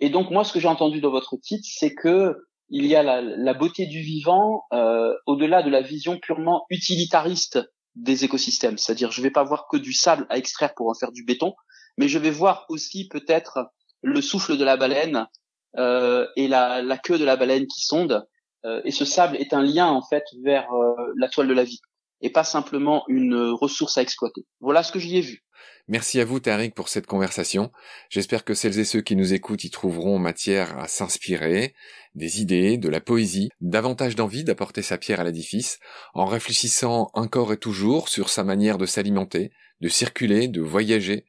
Et 0.00 0.10
donc 0.10 0.30
moi, 0.30 0.44
ce 0.44 0.52
que 0.52 0.60
j'ai 0.60 0.68
entendu 0.68 1.00
dans 1.00 1.10
votre 1.10 1.36
titre, 1.36 1.66
c'est 1.70 1.94
que 1.94 2.36
il 2.70 2.86
y 2.86 2.96
a 2.96 3.02
la, 3.02 3.20
la 3.20 3.54
beauté 3.54 3.86
du 3.86 4.00
vivant 4.00 4.64
euh, 4.72 5.12
au-delà 5.26 5.62
de 5.62 5.68
la 5.68 5.82
vision 5.82 6.18
purement 6.18 6.64
utilitariste 6.70 7.58
des 7.94 8.24
écosystèmes. 8.24 8.78
C'est-à-dire, 8.78 9.10
je 9.10 9.20
vais 9.20 9.30
pas 9.30 9.44
voir 9.44 9.66
que 9.70 9.76
du 9.76 9.92
sable 9.92 10.26
à 10.30 10.38
extraire 10.38 10.72
pour 10.74 10.88
en 10.88 10.94
faire 10.94 11.12
du 11.12 11.24
béton, 11.24 11.54
mais 11.98 12.08
je 12.08 12.18
vais 12.18 12.30
voir 12.30 12.64
aussi 12.70 13.08
peut-être 13.08 13.70
le 14.02 14.20
souffle 14.22 14.56
de 14.56 14.64
la 14.64 14.78
baleine 14.78 15.26
euh, 15.76 16.26
et 16.36 16.48
la, 16.48 16.82
la, 16.82 16.98
queue 16.98 17.18
de 17.18 17.24
la 17.24 17.36
baleine 17.36 17.66
qui 17.66 17.82
sonde 17.82 18.26
et 18.84 18.90
ce 18.90 19.04
sable 19.04 19.36
est 19.36 19.52
un 19.52 19.62
lien 19.62 19.88
en 19.88 20.02
fait 20.02 20.24
vers 20.44 20.72
euh, 20.72 20.94
la 21.16 21.28
toile 21.28 21.48
de 21.48 21.54
la 21.54 21.64
vie 21.64 21.80
et 22.20 22.30
pas 22.30 22.44
simplement 22.44 23.04
une 23.08 23.34
ressource 23.50 23.98
à 23.98 24.02
exploiter. 24.02 24.46
Voilà 24.60 24.82
ce 24.82 24.92
que 24.92 24.98
j'y 24.98 25.16
ai 25.16 25.20
vu. 25.20 25.44
Merci 25.88 26.20
à 26.20 26.24
vous 26.24 26.38
Tariq 26.38 26.72
pour 26.72 26.88
cette 26.88 27.06
conversation. 27.06 27.72
J'espère 28.08 28.44
que 28.44 28.54
celles 28.54 28.78
et 28.78 28.84
ceux 28.84 29.00
qui 29.00 29.16
nous 29.16 29.34
écoutent 29.34 29.64
y 29.64 29.70
trouveront 29.70 30.20
matière 30.20 30.78
à 30.78 30.86
s'inspirer, 30.86 31.74
des 32.14 32.40
idées, 32.40 32.78
de 32.78 32.88
la 32.88 33.00
poésie, 33.00 33.48
davantage 33.60 34.14
d'envie 34.14 34.44
d'apporter 34.44 34.82
sa 34.82 34.96
pierre 34.96 35.18
à 35.18 35.24
l'édifice, 35.24 35.80
en 36.14 36.26
réfléchissant 36.26 37.10
encore 37.14 37.52
et 37.52 37.56
toujours 37.56 38.08
sur 38.08 38.28
sa 38.28 38.44
manière 38.44 38.78
de 38.78 38.86
s'alimenter, 38.86 39.50
de 39.80 39.88
circuler, 39.88 40.46
de 40.46 40.60
voyager, 40.60 41.24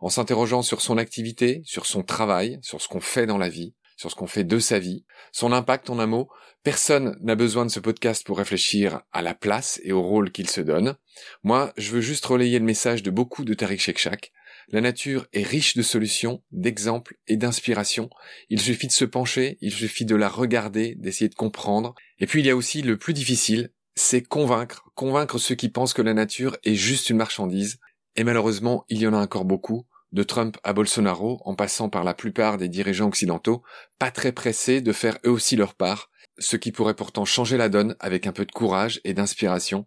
en 0.00 0.10
s'interrogeant 0.10 0.60
sur 0.60 0.82
son 0.82 0.98
activité, 0.98 1.62
sur 1.64 1.86
son 1.86 2.02
travail, 2.02 2.58
sur 2.60 2.82
ce 2.82 2.88
qu'on 2.88 3.00
fait 3.00 3.24
dans 3.24 3.38
la 3.38 3.48
vie, 3.48 3.74
sur 3.96 4.10
ce 4.10 4.16
qu'on 4.16 4.26
fait 4.26 4.44
de 4.44 4.58
sa 4.58 4.78
vie, 4.78 5.04
son 5.32 5.52
impact 5.52 5.90
en 5.90 5.98
un 5.98 6.06
mot. 6.06 6.28
Personne 6.62 7.16
n'a 7.20 7.34
besoin 7.34 7.66
de 7.66 7.70
ce 7.70 7.80
podcast 7.80 8.24
pour 8.24 8.38
réfléchir 8.38 9.02
à 9.12 9.22
la 9.22 9.34
place 9.34 9.80
et 9.84 9.92
au 9.92 10.02
rôle 10.02 10.32
qu'il 10.32 10.48
se 10.48 10.60
donne. 10.60 10.96
Moi, 11.42 11.72
je 11.76 11.90
veux 11.90 12.00
juste 12.00 12.24
relayer 12.24 12.58
le 12.58 12.64
message 12.64 13.02
de 13.02 13.10
beaucoup 13.10 13.44
de 13.44 13.54
Tariq 13.54 13.80
Shekshak. 13.80 14.32
La 14.68 14.80
nature 14.80 15.26
est 15.34 15.42
riche 15.42 15.76
de 15.76 15.82
solutions, 15.82 16.42
d'exemples 16.50 17.16
et 17.26 17.36
d'inspirations. 17.36 18.08
Il 18.48 18.60
suffit 18.60 18.86
de 18.86 18.92
se 18.92 19.04
pencher, 19.04 19.58
il 19.60 19.72
suffit 19.72 20.06
de 20.06 20.16
la 20.16 20.28
regarder, 20.28 20.94
d'essayer 20.96 21.28
de 21.28 21.34
comprendre. 21.34 21.94
Et 22.18 22.26
puis 22.26 22.40
il 22.40 22.46
y 22.46 22.50
a 22.50 22.56
aussi 22.56 22.80
le 22.80 22.96
plus 22.96 23.12
difficile, 23.12 23.70
c'est 23.94 24.22
convaincre, 24.22 24.88
convaincre 24.94 25.38
ceux 25.38 25.54
qui 25.54 25.68
pensent 25.68 25.92
que 25.92 26.02
la 26.02 26.14
nature 26.14 26.56
est 26.64 26.74
juste 26.74 27.10
une 27.10 27.18
marchandise. 27.18 27.78
Et 28.16 28.24
malheureusement, 28.24 28.84
il 28.88 28.98
y 28.98 29.06
en 29.06 29.12
a 29.14 29.18
encore 29.18 29.44
beaucoup, 29.44 29.86
de 30.14 30.22
Trump 30.22 30.56
à 30.62 30.72
Bolsonaro, 30.72 31.40
en 31.44 31.54
passant 31.54 31.90
par 31.90 32.04
la 32.04 32.14
plupart 32.14 32.56
des 32.56 32.68
dirigeants 32.68 33.08
occidentaux, 33.08 33.62
pas 33.98 34.10
très 34.10 34.32
pressés 34.32 34.80
de 34.80 34.92
faire 34.92 35.18
eux 35.26 35.30
aussi 35.30 35.56
leur 35.56 35.74
part, 35.74 36.10
ce 36.38 36.56
qui 36.56 36.72
pourrait 36.72 36.94
pourtant 36.94 37.24
changer 37.24 37.56
la 37.56 37.68
donne 37.68 37.96
avec 37.98 38.26
un 38.26 38.32
peu 38.32 38.46
de 38.46 38.52
courage 38.52 39.00
et 39.04 39.12
d'inspiration. 39.12 39.86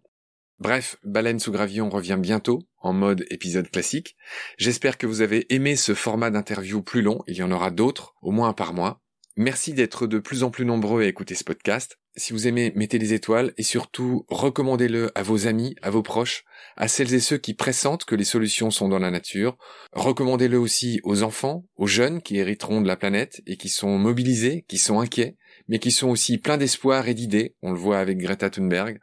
Bref, 0.60 0.96
Baleine 1.02 1.40
sous 1.40 1.52
gravillon 1.52 1.88
revient 1.88 2.18
bientôt, 2.20 2.60
en 2.80 2.92
mode 2.92 3.24
épisode 3.30 3.70
classique. 3.70 4.16
J'espère 4.58 4.98
que 4.98 5.06
vous 5.06 5.22
avez 5.22 5.52
aimé 5.54 5.76
ce 5.76 5.94
format 5.94 6.30
d'interview 6.30 6.82
plus 6.82 7.02
long, 7.02 7.22
il 7.26 7.36
y 7.36 7.42
en 7.42 7.50
aura 7.50 7.70
d'autres, 7.70 8.14
au 8.20 8.30
moins 8.30 8.52
par 8.52 8.74
mois. 8.74 9.00
Merci 9.40 9.72
d'être 9.72 10.08
de 10.08 10.18
plus 10.18 10.42
en 10.42 10.50
plus 10.50 10.64
nombreux 10.64 11.04
à 11.04 11.06
écouter 11.06 11.36
ce 11.36 11.44
podcast. 11.44 11.96
Si 12.16 12.32
vous 12.32 12.48
aimez, 12.48 12.72
mettez 12.74 12.98
des 12.98 13.14
étoiles 13.14 13.54
et 13.56 13.62
surtout 13.62 14.26
recommandez-le 14.28 15.12
à 15.14 15.22
vos 15.22 15.46
amis, 15.46 15.76
à 15.80 15.90
vos 15.90 16.02
proches, 16.02 16.42
à 16.76 16.88
celles 16.88 17.14
et 17.14 17.20
ceux 17.20 17.38
qui 17.38 17.54
pressentent 17.54 18.04
que 18.04 18.16
les 18.16 18.24
solutions 18.24 18.72
sont 18.72 18.88
dans 18.88 18.98
la 18.98 19.12
nature. 19.12 19.56
Recommandez-le 19.92 20.58
aussi 20.58 20.98
aux 21.04 21.22
enfants, 21.22 21.64
aux 21.76 21.86
jeunes 21.86 22.20
qui 22.20 22.38
hériteront 22.38 22.80
de 22.80 22.88
la 22.88 22.96
planète 22.96 23.40
et 23.46 23.56
qui 23.56 23.68
sont 23.68 23.96
mobilisés, 23.96 24.64
qui 24.66 24.76
sont 24.76 24.98
inquiets, 24.98 25.36
mais 25.68 25.78
qui 25.78 25.92
sont 25.92 26.08
aussi 26.08 26.38
pleins 26.38 26.58
d'espoir 26.58 27.06
et 27.06 27.14
d'idées. 27.14 27.54
On 27.62 27.70
le 27.70 27.78
voit 27.78 28.00
avec 28.00 28.18
Greta 28.18 28.50
Thunberg. 28.50 28.98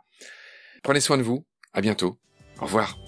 Prenez 0.84 1.00
soin 1.00 1.18
de 1.18 1.24
vous. 1.24 1.46
À 1.72 1.80
bientôt. 1.80 2.18
Au 2.60 2.66
revoir. 2.66 3.05